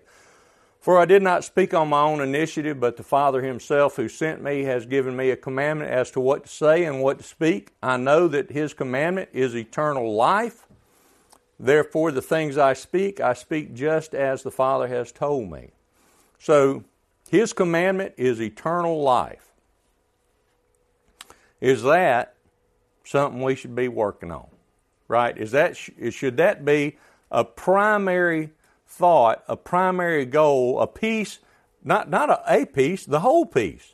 For 0.79 0.97
I 0.99 1.05
did 1.05 1.21
not 1.21 1.43
speak 1.43 1.75
on 1.75 1.89
my 1.89 2.01
own 2.01 2.19
initiative, 2.19 2.79
but 2.79 2.97
the 2.97 3.03
Father 3.03 3.43
himself 3.43 3.95
who 3.95 4.09
sent 4.09 4.41
me 4.41 4.63
has 4.63 4.87
given 4.87 5.15
me 5.15 5.29
a 5.29 5.37
commandment 5.37 5.91
as 5.91 6.09
to 6.11 6.19
what 6.19 6.45
to 6.45 6.49
say 6.49 6.83
and 6.83 7.03
what 7.03 7.19
to 7.19 7.23
speak. 7.23 7.73
I 7.83 7.97
know 7.97 8.27
that 8.27 8.49
his 8.49 8.73
commandment 8.73 9.29
is 9.31 9.55
eternal 9.55 10.15
life. 10.15 10.65
Therefore, 11.61 12.11
the 12.11 12.23
things 12.23 12.57
I 12.57 12.73
speak, 12.73 13.19
I 13.19 13.33
speak 13.33 13.75
just 13.75 14.15
as 14.15 14.41
the 14.41 14.49
Father 14.49 14.87
has 14.87 15.11
told 15.11 15.51
me. 15.51 15.69
So, 16.39 16.83
His 17.29 17.53
commandment 17.53 18.15
is 18.17 18.41
eternal 18.41 19.03
life. 19.03 19.51
Is 21.61 21.83
that 21.83 22.33
something 23.03 23.43
we 23.43 23.53
should 23.53 23.75
be 23.75 23.87
working 23.87 24.31
on? 24.31 24.47
Right? 25.07 25.37
Is 25.37 25.51
that 25.51 25.77
should 25.77 26.37
that 26.37 26.65
be 26.65 26.97
a 27.29 27.45
primary 27.45 28.49
thought, 28.87 29.43
a 29.47 29.55
primary 29.55 30.25
goal, 30.25 30.81
a 30.81 30.87
piece, 30.87 31.37
not 31.83 32.09
not 32.09 32.31
a, 32.31 32.41
a 32.47 32.65
piece, 32.65 33.05
the 33.05 33.19
whole 33.19 33.45
piece 33.45 33.93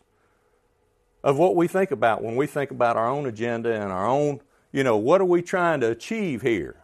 of 1.21 1.37
what 1.37 1.53
we 1.53 1.67
think 1.67 1.91
about 1.91 2.23
when 2.23 2.37
we 2.37 2.47
think 2.47 2.71
about 2.71 2.95
our 2.95 3.09
own 3.09 3.25
agenda 3.25 3.73
and 3.73 3.91
our 3.91 4.07
own, 4.07 4.39
you 4.71 4.85
know, 4.85 4.95
what 4.95 5.19
are 5.19 5.25
we 5.25 5.41
trying 5.41 5.81
to 5.81 5.91
achieve 5.91 6.41
here? 6.41 6.77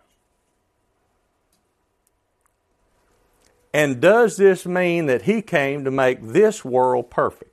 And 3.74 4.00
does 4.00 4.38
this 4.38 4.68
mean 4.68 5.08
that 5.08 5.24
he 5.24 5.42
came 5.42 5.84
to 5.84 5.92
make 5.92 6.20
this 6.22 6.64
world 6.64 7.10
perfect? 7.10 7.50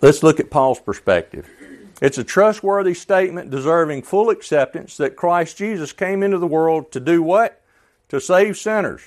Let's 0.00 0.22
look 0.22 0.40
at 0.40 0.50
Paul's 0.50 0.80
perspective. 0.80 1.48
It's 2.00 2.18
a 2.18 2.24
trustworthy 2.24 2.94
statement 2.94 3.50
deserving 3.50 4.02
full 4.02 4.30
acceptance 4.30 4.96
that 4.96 5.14
Christ 5.14 5.56
Jesus 5.56 5.92
came 5.92 6.24
into 6.24 6.38
the 6.38 6.46
world 6.46 6.90
to 6.92 7.00
do 7.00 7.22
what? 7.22 7.60
To 8.08 8.20
save 8.20 8.56
sinners. 8.56 9.02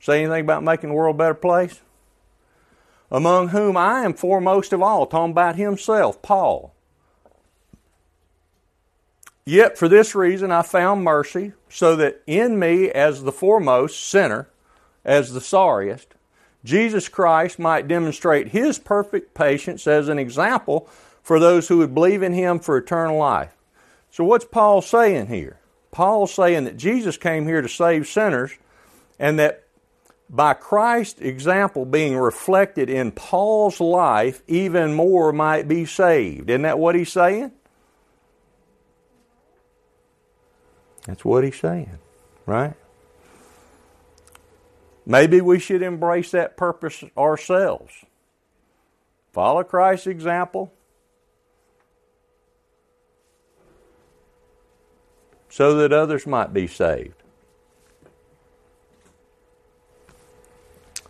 Say 0.00 0.24
anything 0.24 0.40
about 0.40 0.62
making 0.62 0.88
the 0.88 0.94
world 0.94 1.16
a 1.16 1.18
better 1.18 1.34
place? 1.34 1.80
Among 3.10 3.48
whom 3.48 3.76
I 3.76 4.00
am 4.04 4.14
foremost 4.14 4.72
of 4.72 4.80
all, 4.80 5.06
talking 5.06 5.32
about 5.32 5.56
himself, 5.56 6.22
Paul. 6.22 6.74
Yet 9.44 9.76
for 9.76 9.88
this 9.88 10.14
reason 10.14 10.52
I 10.52 10.62
found 10.62 11.02
mercy, 11.02 11.52
so 11.68 11.96
that 11.96 12.22
in 12.26 12.58
me, 12.58 12.90
as 12.90 13.22
the 13.22 13.32
foremost 13.32 14.08
sinner, 14.08 14.48
as 15.04 15.32
the 15.32 15.40
sorriest, 15.40 16.14
Jesus 16.64 17.08
Christ 17.08 17.58
might 17.58 17.88
demonstrate 17.88 18.48
his 18.48 18.78
perfect 18.78 19.34
patience 19.34 19.86
as 19.86 20.08
an 20.08 20.18
example 20.18 20.88
for 21.22 21.40
those 21.40 21.68
who 21.68 21.78
would 21.78 21.94
believe 21.94 22.22
in 22.22 22.32
him 22.32 22.60
for 22.60 22.76
eternal 22.76 23.18
life. 23.18 23.50
So, 24.10 24.22
what's 24.24 24.44
Paul 24.44 24.80
saying 24.80 25.26
here? 25.26 25.58
Paul's 25.90 26.32
saying 26.32 26.64
that 26.64 26.76
Jesus 26.76 27.16
came 27.16 27.46
here 27.46 27.62
to 27.62 27.68
save 27.68 28.06
sinners, 28.06 28.52
and 29.18 29.38
that 29.38 29.64
by 30.30 30.54
Christ's 30.54 31.20
example 31.20 31.84
being 31.84 32.16
reflected 32.16 32.88
in 32.88 33.12
Paul's 33.12 33.80
life, 33.80 34.42
even 34.46 34.94
more 34.94 35.32
might 35.32 35.68
be 35.68 35.84
saved. 35.84 36.48
Isn't 36.48 36.62
that 36.62 36.78
what 36.78 36.94
he's 36.94 37.12
saying? 37.12 37.52
That's 41.06 41.24
what 41.24 41.44
he's 41.44 41.58
saying, 41.58 41.98
right? 42.46 42.74
Maybe 45.04 45.40
we 45.40 45.58
should 45.58 45.82
embrace 45.82 46.30
that 46.30 46.56
purpose 46.56 47.02
ourselves. 47.18 47.92
Follow 49.32 49.64
Christ's 49.64 50.06
example 50.06 50.72
so 55.48 55.76
that 55.76 55.92
others 55.92 56.26
might 56.26 56.52
be 56.52 56.66
saved. 56.66 57.14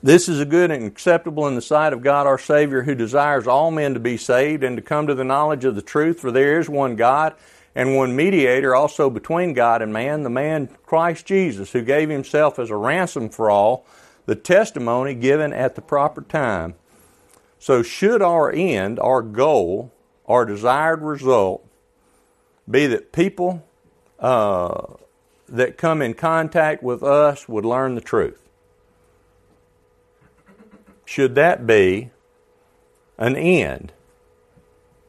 This 0.02 0.28
is 0.28 0.40
a 0.40 0.44
good 0.44 0.72
and 0.72 0.85
acceptable 0.85 1.46
in 1.46 1.55
the 1.55 1.62
sight 1.62 1.92
of 1.92 2.02
God 2.02 2.26
our 2.26 2.38
Savior, 2.38 2.83
who 2.83 2.96
desires 2.96 3.46
all 3.46 3.70
men 3.70 3.94
to 3.94 4.00
be 4.00 4.16
saved 4.16 4.64
and 4.64 4.76
to 4.76 4.83
come 4.83 5.07
to 5.07 5.14
the 5.14 5.22
knowledge 5.22 5.64
of 5.64 5.76
the 5.76 5.83
truth, 5.83 6.18
for 6.18 6.33
there 6.33 6.59
is 6.59 6.68
one 6.68 6.96
God 6.96 7.35
and 7.74 7.96
one 7.96 8.14
mediator 8.14 8.74
also 8.74 9.08
between 9.08 9.54
God 9.54 9.82
and 9.82 9.92
man, 9.92 10.22
the 10.22 10.30
man 10.30 10.68
Christ 10.85 11.26
Jesus, 11.26 11.72
who 11.72 11.82
gave 11.82 12.08
himself 12.08 12.58
as 12.58 12.70
a 12.70 12.76
ransom 12.76 13.28
for 13.28 13.50
all, 13.50 13.87
the 14.26 14.35
testimony 14.35 15.14
given 15.14 15.52
at 15.52 15.74
the 15.74 15.82
proper 15.82 16.22
time. 16.22 16.74
So, 17.58 17.82
should 17.82 18.22
our 18.22 18.52
end, 18.52 18.98
our 18.98 19.22
goal, 19.22 19.92
our 20.26 20.44
desired 20.44 21.02
result 21.02 21.66
be 22.68 22.87
that 22.87 23.12
people 23.12 23.64
uh, 24.18 24.94
that 25.48 25.78
come 25.78 26.02
in 26.02 26.14
contact 26.14 26.82
with 26.82 27.02
us 27.02 27.48
would 27.48 27.64
learn 27.64 27.94
the 27.94 28.00
truth? 28.00 28.42
should 31.12 31.35
that 31.35 31.66
be 31.66 32.11
an 33.18 33.37
end? 33.37 33.92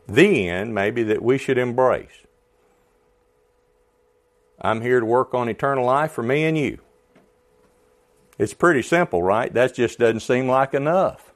The 0.05 0.49
end, 0.49 0.75
maybe, 0.75 1.01
that 1.03 1.21
we 1.21 1.37
should 1.37 1.57
embrace. 1.57 2.22
I'm 4.63 4.81
here 4.81 4.99
to 4.99 5.05
work 5.05 5.33
on 5.33 5.49
eternal 5.49 5.85
life 5.85 6.11
for 6.11 6.23
me 6.23 6.45
and 6.45 6.57
you. 6.57 6.79
It's 8.39 8.53
pretty 8.53 8.81
simple, 8.81 9.21
right? 9.21 9.53
That 9.53 9.75
just 9.75 9.99
doesn't 9.99 10.21
seem 10.21 10.47
like 10.47 10.73
enough. 10.73 11.33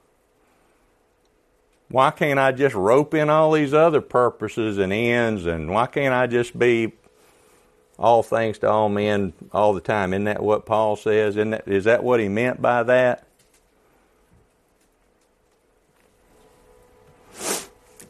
Why 1.89 2.11
can't 2.11 2.39
I 2.39 2.51
just 2.51 2.75
rope 2.75 3.13
in 3.13 3.29
all 3.29 3.51
these 3.53 3.73
other 3.73 4.01
purposes 4.01 4.77
and 4.77 4.91
ends, 4.91 5.45
and 5.45 5.71
why 5.71 5.87
can't 5.87 6.13
I 6.13 6.27
just 6.27 6.57
be 6.57 6.93
all 7.97 8.23
things 8.23 8.59
to 8.59 8.69
all 8.69 8.89
men 8.89 9.33
all 9.53 9.73
the 9.73 9.81
time? 9.81 10.13
Isn't 10.13 10.25
that 10.25 10.43
what 10.43 10.65
Paul 10.65 10.95
says? 10.95 11.37
Isn't 11.37 11.51
that, 11.51 11.67
is 11.67 11.85
that 11.85 12.03
what 12.03 12.19
he 12.19 12.27
meant 12.27 12.61
by 12.61 12.83
that? 12.83 13.23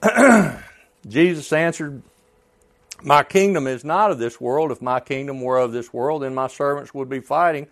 Jesus 1.07 1.53
answered, 1.53 2.01
My 3.03 3.23
kingdom 3.23 3.67
is 3.67 3.83
not 3.83 4.11
of 4.11 4.19
this 4.19 4.41
world. 4.41 4.71
If 4.71 4.81
my 4.81 4.99
kingdom 4.99 5.41
were 5.41 5.57
of 5.57 5.71
this 5.71 5.93
world, 5.93 6.23
then 6.23 6.33
my 6.33 6.47
servants 6.47 6.93
would 6.93 7.09
be 7.09 7.19
fighting 7.19 7.67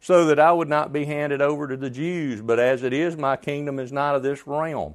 so 0.00 0.26
that 0.26 0.38
I 0.38 0.52
would 0.52 0.68
not 0.68 0.92
be 0.92 1.04
handed 1.04 1.40
over 1.40 1.66
to 1.66 1.76
the 1.76 1.90
Jews. 1.90 2.40
But 2.40 2.58
as 2.58 2.82
it 2.82 2.92
is, 2.92 3.16
my 3.16 3.36
kingdom 3.36 3.78
is 3.78 3.92
not 3.92 4.14
of 4.14 4.22
this 4.22 4.46
realm. 4.46 4.94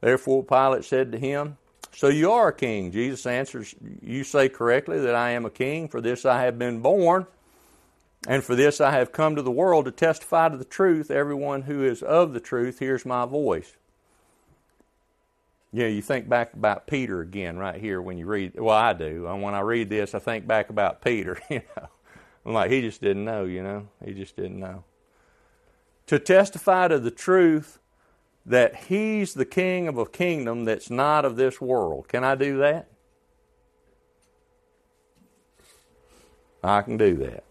Therefore, 0.00 0.44
Pilate 0.44 0.84
said 0.84 1.12
to 1.12 1.18
him, 1.18 1.56
So 1.92 2.08
you 2.08 2.30
are 2.30 2.48
a 2.48 2.54
king. 2.54 2.92
Jesus 2.92 3.26
answers, 3.26 3.74
You 4.02 4.22
say 4.24 4.48
correctly 4.48 5.00
that 5.00 5.14
I 5.14 5.30
am 5.30 5.44
a 5.44 5.50
king. 5.50 5.88
For 5.88 6.00
this 6.00 6.24
I 6.24 6.42
have 6.42 6.58
been 6.58 6.80
born, 6.80 7.26
and 8.26 8.44
for 8.44 8.54
this 8.54 8.80
I 8.80 8.92
have 8.92 9.12
come 9.12 9.36
to 9.36 9.42
the 9.42 9.50
world 9.50 9.86
to 9.86 9.90
testify 9.90 10.48
to 10.50 10.56
the 10.56 10.64
truth. 10.64 11.10
Everyone 11.10 11.62
who 11.62 11.84
is 11.84 12.02
of 12.02 12.32
the 12.32 12.40
truth 12.40 12.78
hears 12.78 13.04
my 13.04 13.26
voice. 13.26 13.76
You 15.74 15.80
know, 15.80 15.88
you 15.88 16.02
think 16.02 16.28
back 16.28 16.54
about 16.54 16.86
Peter 16.86 17.20
again 17.20 17.58
right 17.58 17.80
here 17.80 18.00
when 18.00 18.16
you 18.16 18.26
read. 18.26 18.54
Well, 18.54 18.76
I 18.76 18.92
do. 18.92 19.26
And 19.26 19.42
when 19.42 19.54
I 19.54 19.60
read 19.60 19.88
this, 19.90 20.14
I 20.14 20.20
think 20.20 20.46
back 20.46 20.70
about 20.70 21.02
Peter. 21.02 21.36
You 21.50 21.62
know, 21.76 21.88
I'm 22.46 22.52
like, 22.52 22.70
he 22.70 22.80
just 22.80 23.00
didn't 23.00 23.24
know. 23.24 23.44
You 23.44 23.64
know, 23.64 23.88
he 24.04 24.12
just 24.14 24.36
didn't 24.36 24.60
know. 24.60 24.84
To 26.06 26.20
testify 26.20 26.86
to 26.88 27.00
the 27.00 27.10
truth 27.10 27.80
that 28.46 28.84
he's 28.84 29.34
the 29.34 29.44
king 29.44 29.88
of 29.88 29.98
a 29.98 30.06
kingdom 30.06 30.64
that's 30.64 30.90
not 30.90 31.24
of 31.24 31.34
this 31.34 31.60
world. 31.60 32.06
Can 32.06 32.22
I 32.22 32.36
do 32.36 32.58
that? 32.58 32.88
I 36.62 36.82
can 36.82 36.96
do 36.96 37.16
that. 37.16 37.42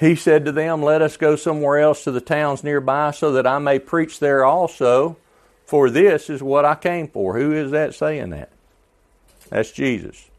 He 0.00 0.16
said 0.16 0.46
to 0.46 0.52
them, 0.52 0.82
Let 0.82 1.02
us 1.02 1.18
go 1.18 1.36
somewhere 1.36 1.78
else 1.78 2.04
to 2.04 2.10
the 2.10 2.22
towns 2.22 2.64
nearby 2.64 3.10
so 3.10 3.32
that 3.32 3.46
I 3.46 3.58
may 3.58 3.78
preach 3.78 4.18
there 4.18 4.46
also, 4.46 5.18
for 5.66 5.90
this 5.90 6.30
is 6.30 6.42
what 6.42 6.64
I 6.64 6.74
came 6.74 7.06
for. 7.06 7.38
Who 7.38 7.52
is 7.52 7.70
that 7.72 7.94
saying 7.94 8.30
that? 8.30 8.50
That's 9.50 9.70
Jesus. 9.70 10.30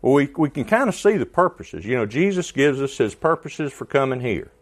Well, 0.00 0.14
we, 0.14 0.28
we 0.36 0.50
can 0.50 0.64
kind 0.64 0.88
of 0.88 0.94
see 0.94 1.16
the 1.16 1.26
purposes. 1.26 1.84
You 1.84 1.96
know, 1.96 2.06
Jesus 2.06 2.52
gives 2.52 2.80
us 2.80 2.96
his 2.96 3.16
purposes 3.16 3.72
for 3.72 3.86
coming 3.86 4.20
here. 4.20 4.52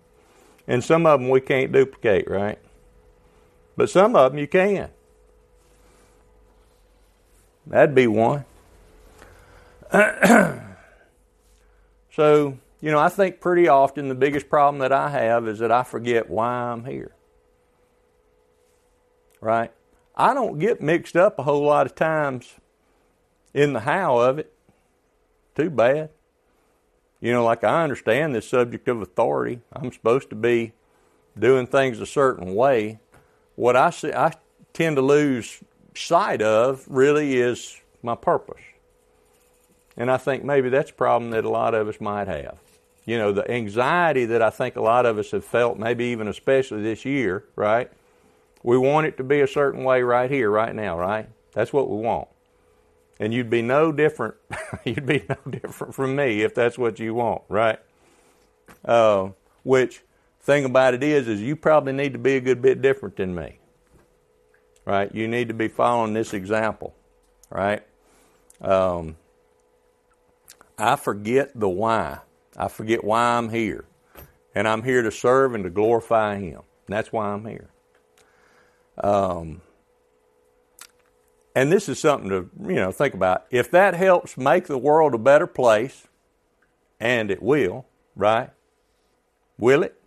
And 0.66 0.82
some 0.82 1.04
of 1.04 1.20
them 1.20 1.28
we 1.28 1.42
can't 1.42 1.70
duplicate, 1.70 2.30
right? 2.30 2.58
But 3.76 3.90
some 3.90 4.16
of 4.16 4.32
them 4.32 4.38
you 4.38 4.48
can. 4.48 4.88
That'd 7.66 7.94
be 7.94 8.06
one. 8.06 8.46
so, 12.12 12.56
you 12.80 12.90
know, 12.90 12.98
I 12.98 13.10
think 13.10 13.40
pretty 13.40 13.68
often 13.68 14.08
the 14.08 14.14
biggest 14.14 14.48
problem 14.48 14.78
that 14.80 14.92
I 14.92 15.10
have 15.10 15.46
is 15.46 15.58
that 15.58 15.70
I 15.70 15.82
forget 15.82 16.30
why 16.30 16.48
I'm 16.48 16.84
here. 16.84 17.12
Right? 19.40 19.72
I 20.16 20.34
don't 20.34 20.58
get 20.58 20.80
mixed 20.80 21.16
up 21.16 21.38
a 21.38 21.42
whole 21.42 21.64
lot 21.64 21.86
of 21.86 21.94
times 21.94 22.54
in 23.52 23.74
the 23.74 23.80
how 23.80 24.18
of 24.18 24.38
it. 24.38 24.52
Too 25.54 25.70
bad. 25.70 26.10
You 27.20 27.32
know, 27.32 27.44
like 27.44 27.64
I 27.64 27.82
understand 27.82 28.34
this 28.34 28.48
subject 28.48 28.88
of 28.88 29.02
authority. 29.02 29.60
I'm 29.72 29.92
supposed 29.92 30.30
to 30.30 30.36
be 30.36 30.72
doing 31.38 31.66
things 31.66 32.00
a 32.00 32.06
certain 32.06 32.54
way. 32.54 32.98
What 33.56 33.76
I 33.76 33.90
see, 33.90 34.12
I 34.12 34.32
tend 34.72 34.96
to 34.96 35.02
lose 35.02 35.62
sight 35.94 36.40
of 36.40 36.86
really 36.88 37.38
is 37.38 37.78
my 38.02 38.14
purpose. 38.14 38.62
And 39.98 40.10
I 40.10 40.16
think 40.16 40.44
maybe 40.44 40.70
that's 40.70 40.90
a 40.90 40.94
problem 40.94 41.30
that 41.32 41.44
a 41.44 41.50
lot 41.50 41.74
of 41.74 41.88
us 41.88 42.00
might 42.00 42.26
have 42.28 42.58
you 43.04 43.18
know, 43.18 43.32
the 43.32 43.50
anxiety 43.50 44.24
that 44.26 44.42
I 44.42 44.50
think 44.50 44.76
a 44.76 44.80
lot 44.80 45.06
of 45.06 45.18
us 45.18 45.30
have 45.30 45.44
felt, 45.44 45.78
maybe 45.78 46.06
even 46.06 46.28
especially 46.28 46.82
this 46.82 47.04
year, 47.04 47.44
right? 47.56 47.90
We 48.62 48.76
want 48.76 49.06
it 49.06 49.16
to 49.16 49.24
be 49.24 49.40
a 49.40 49.46
certain 49.46 49.84
way 49.84 50.02
right 50.02 50.30
here, 50.30 50.50
right 50.50 50.74
now, 50.74 50.98
right? 50.98 51.28
That's 51.52 51.72
what 51.72 51.88
we 51.88 51.96
want. 51.96 52.28
And 53.18 53.34
you'd 53.34 53.50
be 53.50 53.62
no 53.62 53.92
different. 53.92 54.34
you'd 54.84 55.06
be 55.06 55.24
no 55.28 55.36
different 55.50 55.94
from 55.94 56.16
me 56.16 56.42
if 56.42 56.54
that's 56.54 56.78
what 56.78 56.98
you 56.98 57.14
want, 57.14 57.42
right? 57.48 57.78
Uh, 58.84 59.30
which 59.62 60.02
thing 60.42 60.64
about 60.64 60.94
it 60.94 61.02
is, 61.02 61.28
is 61.28 61.40
you 61.40 61.56
probably 61.56 61.92
need 61.92 62.12
to 62.12 62.18
be 62.18 62.36
a 62.36 62.40
good 62.40 62.62
bit 62.62 62.80
different 62.80 63.16
than 63.16 63.34
me, 63.34 63.58
right? 64.84 65.14
You 65.14 65.28
need 65.28 65.48
to 65.48 65.54
be 65.54 65.68
following 65.68 66.14
this 66.14 66.32
example, 66.32 66.94
right? 67.50 67.82
Um, 68.60 69.16
I 70.78 70.96
forget 70.96 71.58
the 71.58 71.68
why 71.68 72.20
I 72.56 72.68
forget 72.68 73.04
why 73.04 73.36
I'm 73.36 73.48
here. 73.48 73.84
And 74.54 74.66
I'm 74.66 74.82
here 74.82 75.02
to 75.02 75.10
serve 75.10 75.54
and 75.54 75.64
to 75.64 75.70
glorify 75.70 76.38
Him. 76.38 76.62
And 76.86 76.96
that's 76.96 77.12
why 77.12 77.28
I'm 77.28 77.46
here. 77.46 77.70
Um, 78.98 79.62
and 81.54 81.70
this 81.70 81.88
is 81.88 81.98
something 81.98 82.30
to 82.30 82.50
you 82.68 82.76
know 82.76 82.92
think 82.92 83.14
about. 83.14 83.46
If 83.50 83.70
that 83.70 83.94
helps 83.94 84.36
make 84.36 84.66
the 84.66 84.78
world 84.78 85.14
a 85.14 85.18
better 85.18 85.46
place, 85.46 86.06
and 86.98 87.30
it 87.30 87.42
will, 87.42 87.86
right? 88.14 88.50
Will 89.58 89.82
it? 89.82 90.00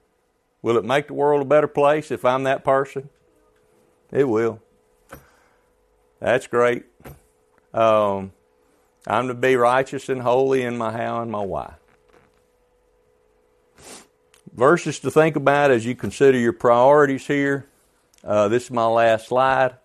Will 0.62 0.77
it 0.77 0.86
make 0.86 1.08
the 1.08 1.13
world 1.13 1.41
a 1.41 1.45
better 1.45 1.67
place 1.67 2.12
if 2.12 2.23
I'm 2.23 2.43
that 2.43 2.63
person? 2.63 3.10
It 4.12 4.27
will. 4.27 4.62
That's 6.19 6.47
great. 6.47 6.86
Um, 7.73 8.32
I'm 9.08 9.27
to 9.27 9.34
be 9.34 9.56
righteous 9.56 10.08
and 10.08 10.21
holy 10.21 10.62
in 10.62 10.77
my 10.77 10.91
how 10.91 11.21
and 11.21 11.32
my 11.32 11.41
why 11.43 11.73
verses 14.53 14.99
to 14.99 15.11
think 15.11 15.35
about 15.35 15.71
as 15.71 15.85
you 15.85 15.95
consider 15.95 16.37
your 16.37 16.53
priorities 16.53 17.27
here. 17.27 17.67
Uh, 18.23 18.47
this 18.47 18.65
is 18.65 18.71
my 18.71 18.85
last 18.85 19.27
slide. 19.27 19.75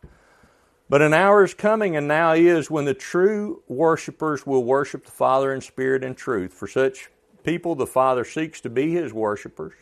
But 0.91 1.03
an 1.03 1.13
hour 1.13 1.45
is 1.45 1.53
coming, 1.53 1.97
and 1.97 2.09
now 2.09 2.33
is, 2.33 2.71
when 2.71 2.87
the 2.87 2.95
true 2.95 3.63
worshipers 3.69 4.47
will 4.47 4.65
worship 4.65 5.05
the 5.05 5.11
Father 5.11 5.53
in 5.53 5.61
spirit 5.61 6.03
and 6.03 6.17
truth. 6.17 6.53
For 6.55 6.67
such 6.67 7.11
people, 7.45 7.75
the 7.75 7.87
Father 7.87 8.25
seeks 8.25 8.61
to 8.63 8.71
be 8.71 8.93
his 8.93 9.13
worshipers. 9.13 9.75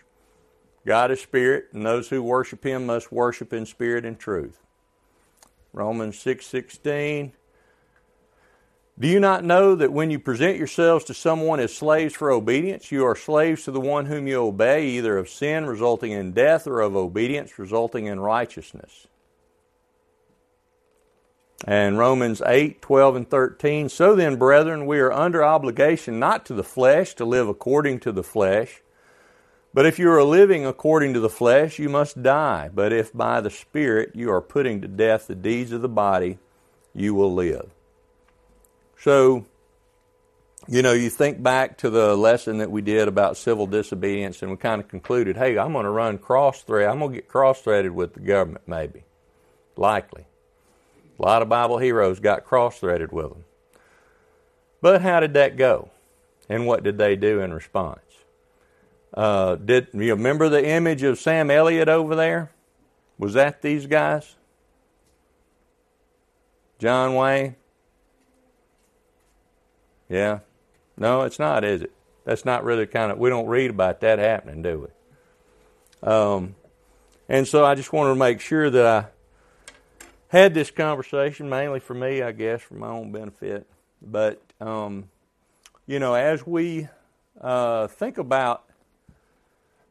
God 0.84 1.10
is 1.10 1.20
spirit, 1.20 1.66
and 1.72 1.84
those 1.84 2.08
who 2.08 2.22
worship 2.22 2.64
him 2.64 2.86
must 2.86 3.12
worship 3.12 3.52
in 3.52 3.66
spirit 3.66 4.04
and 4.04 4.18
truth. 4.18 4.60
Romans 5.72 6.18
6 6.18 6.46
16. 6.46 7.32
Do 8.98 9.08
you 9.08 9.20
not 9.20 9.44
know 9.44 9.74
that 9.74 9.92
when 9.92 10.10
you 10.10 10.18
present 10.18 10.56
yourselves 10.56 11.04
to 11.04 11.14
someone 11.14 11.60
as 11.60 11.74
slaves 11.74 12.14
for 12.14 12.30
obedience, 12.30 12.90
you 12.90 13.04
are 13.04 13.14
slaves 13.14 13.64
to 13.64 13.70
the 13.70 13.80
one 13.80 14.06
whom 14.06 14.26
you 14.26 14.36
obey, 14.36 14.86
either 14.86 15.18
of 15.18 15.28
sin 15.28 15.66
resulting 15.66 16.12
in 16.12 16.32
death 16.32 16.66
or 16.66 16.80
of 16.80 16.96
obedience 16.96 17.58
resulting 17.58 18.06
in 18.06 18.20
righteousness? 18.20 19.06
And 21.66 21.98
Romans 21.98 22.40
8, 22.44 22.80
12, 22.80 23.16
and 23.16 23.30
13. 23.30 23.88
So 23.90 24.14
then, 24.14 24.36
brethren, 24.36 24.86
we 24.86 24.98
are 24.98 25.12
under 25.12 25.44
obligation 25.44 26.18
not 26.18 26.46
to 26.46 26.54
the 26.54 26.64
flesh 26.64 27.14
to 27.14 27.26
live 27.26 27.48
according 27.48 28.00
to 28.00 28.12
the 28.12 28.22
flesh. 28.22 28.82
But 29.74 29.84
if 29.84 29.98
you 29.98 30.10
are 30.10 30.24
living 30.24 30.64
according 30.64 31.12
to 31.14 31.20
the 31.20 31.28
flesh, 31.28 31.78
you 31.78 31.90
must 31.90 32.22
die. 32.22 32.70
But 32.72 32.94
if 32.94 33.12
by 33.12 33.42
the 33.42 33.50
Spirit 33.50 34.12
you 34.14 34.32
are 34.32 34.40
putting 34.40 34.80
to 34.80 34.88
death 34.88 35.26
the 35.26 35.34
deeds 35.34 35.72
of 35.72 35.82
the 35.82 35.88
body, 35.88 36.38
you 36.94 37.14
will 37.14 37.34
live. 37.34 37.75
So, 38.98 39.46
you 40.68 40.82
know, 40.82 40.92
you 40.92 41.10
think 41.10 41.42
back 41.42 41.78
to 41.78 41.90
the 41.90 42.16
lesson 42.16 42.58
that 42.58 42.70
we 42.70 42.82
did 42.82 43.08
about 43.08 43.36
civil 43.36 43.66
disobedience, 43.66 44.42
and 44.42 44.50
we 44.50 44.56
kind 44.56 44.80
of 44.80 44.88
concluded, 44.88 45.36
hey, 45.36 45.58
I'm 45.58 45.72
going 45.72 45.84
to 45.84 45.90
run 45.90 46.18
cross 46.18 46.62
thread. 46.62 46.88
I'm 46.88 46.98
going 46.98 47.12
to 47.12 47.16
get 47.16 47.28
cross 47.28 47.60
threaded 47.62 47.92
with 47.92 48.14
the 48.14 48.20
government, 48.20 48.66
maybe. 48.66 49.04
Likely. 49.76 50.26
A 51.18 51.22
lot 51.22 51.42
of 51.42 51.48
Bible 51.48 51.78
heroes 51.78 52.20
got 52.20 52.44
cross 52.44 52.78
threaded 52.78 53.12
with 53.12 53.30
them. 53.30 53.44
But 54.80 55.02
how 55.02 55.20
did 55.20 55.34
that 55.34 55.56
go? 55.56 55.90
And 56.48 56.66
what 56.66 56.82
did 56.82 56.98
they 56.98 57.16
do 57.16 57.40
in 57.40 57.52
response? 57.52 58.00
Uh, 59.14 59.56
did 59.56 59.88
you 59.94 60.14
remember 60.14 60.48
the 60.48 60.66
image 60.66 61.02
of 61.02 61.18
Sam 61.18 61.50
Elliott 61.50 61.88
over 61.88 62.14
there? 62.14 62.50
Was 63.18 63.34
that 63.34 63.62
these 63.62 63.86
guys? 63.86 64.36
John 66.78 67.14
Wayne? 67.14 67.56
Yeah. 70.08 70.40
No, 70.96 71.22
it's 71.22 71.38
not, 71.38 71.64
is 71.64 71.82
it? 71.82 71.92
That's 72.24 72.44
not 72.44 72.64
really 72.64 72.86
kind 72.86 73.12
of, 73.12 73.18
we 73.18 73.28
don't 73.30 73.46
read 73.46 73.70
about 73.70 74.00
that 74.00 74.18
happening, 74.18 74.62
do 74.62 74.88
we? 76.02 76.08
Um, 76.08 76.54
and 77.28 77.46
so 77.46 77.64
I 77.64 77.74
just 77.74 77.92
wanted 77.92 78.10
to 78.10 78.18
make 78.18 78.40
sure 78.40 78.68
that 78.70 78.86
I 78.86 79.06
had 80.28 80.54
this 80.54 80.70
conversation, 80.70 81.48
mainly 81.48 81.80
for 81.80 81.94
me, 81.94 82.22
I 82.22 82.32
guess, 82.32 82.62
for 82.62 82.74
my 82.74 82.88
own 82.88 83.12
benefit. 83.12 83.66
But, 84.02 84.42
um, 84.60 85.08
you 85.86 85.98
know, 85.98 86.14
as 86.14 86.46
we 86.46 86.88
uh, 87.40 87.86
think 87.86 88.18
about 88.18 88.64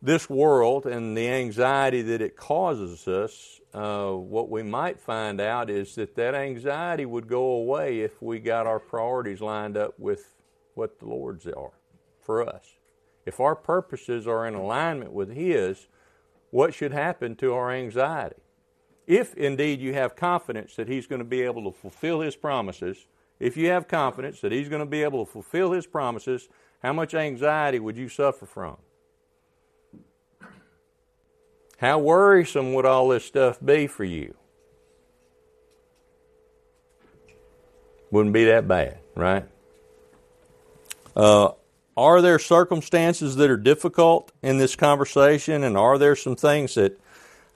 this 0.02 0.30
world 0.30 0.86
and 0.86 1.18
the 1.18 1.28
anxiety 1.28 2.02
that 2.04 2.22
it 2.22 2.36
causes 2.36 3.08
us, 3.08 3.60
uh, 3.76 4.14
what 4.14 4.50
we 4.50 4.64
might 4.64 5.02
find 5.02 5.42
out 5.42 5.70
is 5.70 5.96
that 5.96 6.16
that 6.16 6.34
anxiety 6.34 7.06
would 7.06 7.28
go 7.28 7.44
away 7.44 8.00
if 8.00 8.22
we 8.22 8.40
got 8.40 8.66
our 8.66 8.80
priorities 8.80 9.42
lined 9.42 9.76
up 9.76 10.00
with 10.00 10.34
what 10.76 10.98
the 11.00 11.06
Lord's 11.06 11.46
are 11.46 11.74
for 12.22 12.48
us. 12.48 12.78
If 13.26 13.42
our 13.42 13.56
purposes 13.56 14.28
are 14.28 14.48
in 14.48 14.56
alignment 14.56 15.12
with 15.12 15.30
His, 15.30 15.88
what 16.52 16.74
should 16.74 16.94
happen 16.94 17.36
to 17.36 17.54
our 17.54 17.70
anxiety? 17.70 18.42
If 19.08 19.34
indeed 19.36 19.82
you 19.82 19.94
have 19.94 20.16
confidence 20.16 20.78
that 20.78 20.88
He's 20.88 21.06
going 21.06 21.20
to 21.20 21.26
be 21.26 21.42
able 21.42 21.70
to 21.70 21.78
fulfill 21.78 22.22
His 22.22 22.38
promises, 22.38 23.08
if 23.42 23.58
you 23.58 23.68
have 23.72 23.90
confidence 23.90 24.40
that 24.40 24.54
He's 24.54 24.70
going 24.70 24.80
to 24.80 24.86
be 24.86 25.04
able 25.04 25.26
to 25.26 25.30
fulfill 25.30 25.74
His 25.74 25.86
promises, 25.86 26.48
how 26.82 26.94
much 26.94 27.14
anxiety 27.14 27.80
would 27.80 27.98
you 27.98 28.08
suffer 28.08 28.46
from? 28.46 28.78
How 31.78 32.00
worrisome 32.00 32.74
would 32.74 32.86
all 32.86 33.10
this 33.10 33.26
stuff 33.26 33.58
be 33.64 33.88
for 33.88 34.04
you? 34.04 34.36
Wouldn't 38.12 38.34
be 38.34 38.46
that 38.46 38.68
bad, 38.68 39.00
right? 39.16 39.46
Uh, 41.16 41.52
are 41.98 42.22
there 42.22 42.40
circumstances 42.40 43.36
that 43.38 43.50
are 43.50 43.58
difficult 43.58 44.32
in 44.42 44.58
this 44.58 44.76
conversation, 44.76 45.64
and 45.64 45.78
are 45.78 45.98
there 45.98 46.16
some 46.16 46.36
things 46.36 46.76
that 46.76 47.00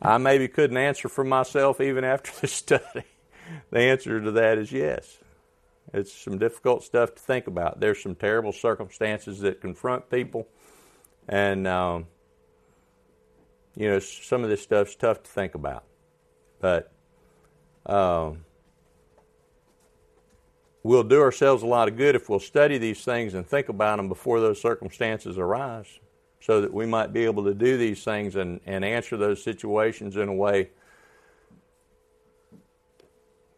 I 0.01 0.17
maybe 0.17 0.47
couldn't 0.47 0.77
answer 0.77 1.09
for 1.09 1.23
myself 1.23 1.79
even 1.79 2.03
after 2.03 2.31
the 2.41 2.47
study? 2.47 3.03
the 3.71 3.79
answer 3.79 4.19
to 4.21 4.31
that 4.31 4.57
is 4.57 4.71
yes. 4.71 5.17
It's 5.93 6.13
some 6.13 6.37
difficult 6.37 6.83
stuff 6.83 7.15
to 7.15 7.21
think 7.21 7.47
about. 7.47 7.79
There's 7.79 8.01
some 8.01 8.15
terrible 8.15 8.53
circumstances 8.53 9.39
that 9.39 9.59
confront 9.59 10.09
people, 10.09 10.47
and 11.27 11.67
um, 11.67 12.07
you 13.75 13.89
know, 13.89 13.99
some 13.99 14.43
of 14.43 14.49
this 14.49 14.61
stuff's 14.61 14.95
tough 14.95 15.23
to 15.23 15.29
think 15.29 15.55
about. 15.55 15.83
But 16.59 16.91
um, 17.85 18.45
we'll 20.83 21.03
do 21.03 21.21
ourselves 21.21 21.63
a 21.63 21.67
lot 21.67 21.87
of 21.87 21.97
good 21.97 22.15
if 22.15 22.29
we'll 22.29 22.39
study 22.39 22.77
these 22.77 23.03
things 23.03 23.33
and 23.33 23.45
think 23.45 23.69
about 23.69 23.97
them 23.97 24.07
before 24.07 24.39
those 24.39 24.61
circumstances 24.61 25.37
arise 25.37 25.99
so 26.41 26.61
that 26.61 26.73
we 26.73 26.85
might 26.85 27.13
be 27.13 27.25
able 27.25 27.43
to 27.43 27.53
do 27.53 27.77
these 27.77 28.03
things 28.03 28.35
and, 28.35 28.59
and 28.65 28.85
answer 28.85 29.17
those 29.17 29.43
situations 29.43 30.15
in 30.15 30.29
a 30.29 30.33
way 30.33 30.69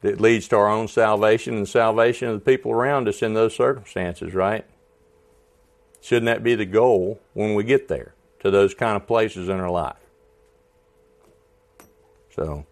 that 0.01 0.19
leads 0.19 0.47
to 0.47 0.55
our 0.57 0.67
own 0.67 0.87
salvation 0.87 1.53
and 1.53 1.63
the 1.63 1.69
salvation 1.69 2.27
of 2.27 2.33
the 2.43 2.45
people 2.45 2.71
around 2.71 3.07
us 3.07 3.21
in 3.21 3.35
those 3.35 3.55
circumstances, 3.55 4.33
right? 4.33 4.65
Shouldn't 6.01 6.25
that 6.25 6.43
be 6.43 6.55
the 6.55 6.65
goal 6.65 7.21
when 7.33 7.53
we 7.53 7.63
get 7.63 7.87
there 7.87 8.15
to 8.39 8.49
those 8.49 8.73
kind 8.73 8.95
of 8.95 9.05
places 9.05 9.47
in 9.47 9.59
our 9.59 9.69
life? 9.69 10.00
So, 12.35 12.65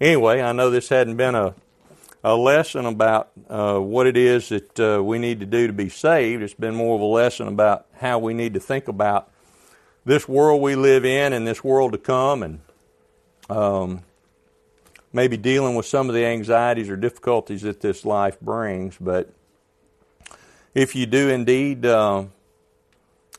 anyway, 0.00 0.40
I 0.40 0.52
know 0.52 0.70
this 0.70 0.88
hadn't 0.88 1.16
been 1.16 1.34
a, 1.34 1.54
a 2.22 2.36
lesson 2.36 2.86
about 2.86 3.30
uh, 3.48 3.78
what 3.78 4.06
it 4.06 4.16
is 4.16 4.50
that 4.50 4.80
uh, 4.80 5.02
we 5.02 5.18
need 5.18 5.40
to 5.40 5.46
do 5.46 5.66
to 5.66 5.72
be 5.72 5.88
saved. 5.88 6.42
It's 6.42 6.54
been 6.54 6.74
more 6.74 6.94
of 6.94 7.00
a 7.00 7.04
lesson 7.04 7.48
about 7.48 7.86
how 7.96 8.18
we 8.18 8.34
need 8.34 8.54
to 8.54 8.60
think 8.60 8.88
about 8.88 9.30
this 10.04 10.28
world 10.28 10.60
we 10.60 10.74
live 10.74 11.04
in 11.04 11.32
and 11.32 11.46
this 11.46 11.64
world 11.64 11.92
to 11.92 11.98
come, 11.98 12.42
and 12.42 12.60
um, 13.48 14.02
maybe 15.12 15.36
dealing 15.36 15.76
with 15.76 15.86
some 15.86 16.08
of 16.08 16.14
the 16.14 16.24
anxieties 16.26 16.90
or 16.90 16.96
difficulties 16.96 17.62
that 17.62 17.80
this 17.80 18.04
life 18.04 18.38
brings. 18.40 18.96
But 19.00 19.32
if 20.74 20.94
you 20.94 21.06
do 21.06 21.30
indeed 21.30 21.86
uh, 21.86 22.24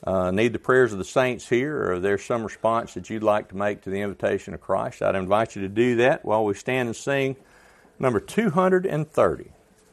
uh, 0.03 0.31
need 0.31 0.53
the 0.53 0.59
prayers 0.59 0.91
of 0.91 0.97
the 0.97 1.05
saints 1.05 1.47
here, 1.47 1.91
or 1.91 1.99
there's 1.99 2.23
some 2.23 2.43
response 2.43 2.93
that 2.93 3.09
you'd 3.09 3.23
like 3.23 3.49
to 3.49 3.57
make 3.57 3.81
to 3.81 3.89
the 3.89 4.01
invitation 4.01 4.53
of 4.53 4.61
Christ, 4.61 5.01
I'd 5.01 5.15
invite 5.15 5.55
you 5.55 5.61
to 5.63 5.69
do 5.69 5.95
that 5.97 6.25
while 6.25 6.43
we 6.45 6.53
stand 6.53 6.89
and 6.89 6.95
sing 6.95 7.35
number 7.99 8.19
230. 8.19 9.51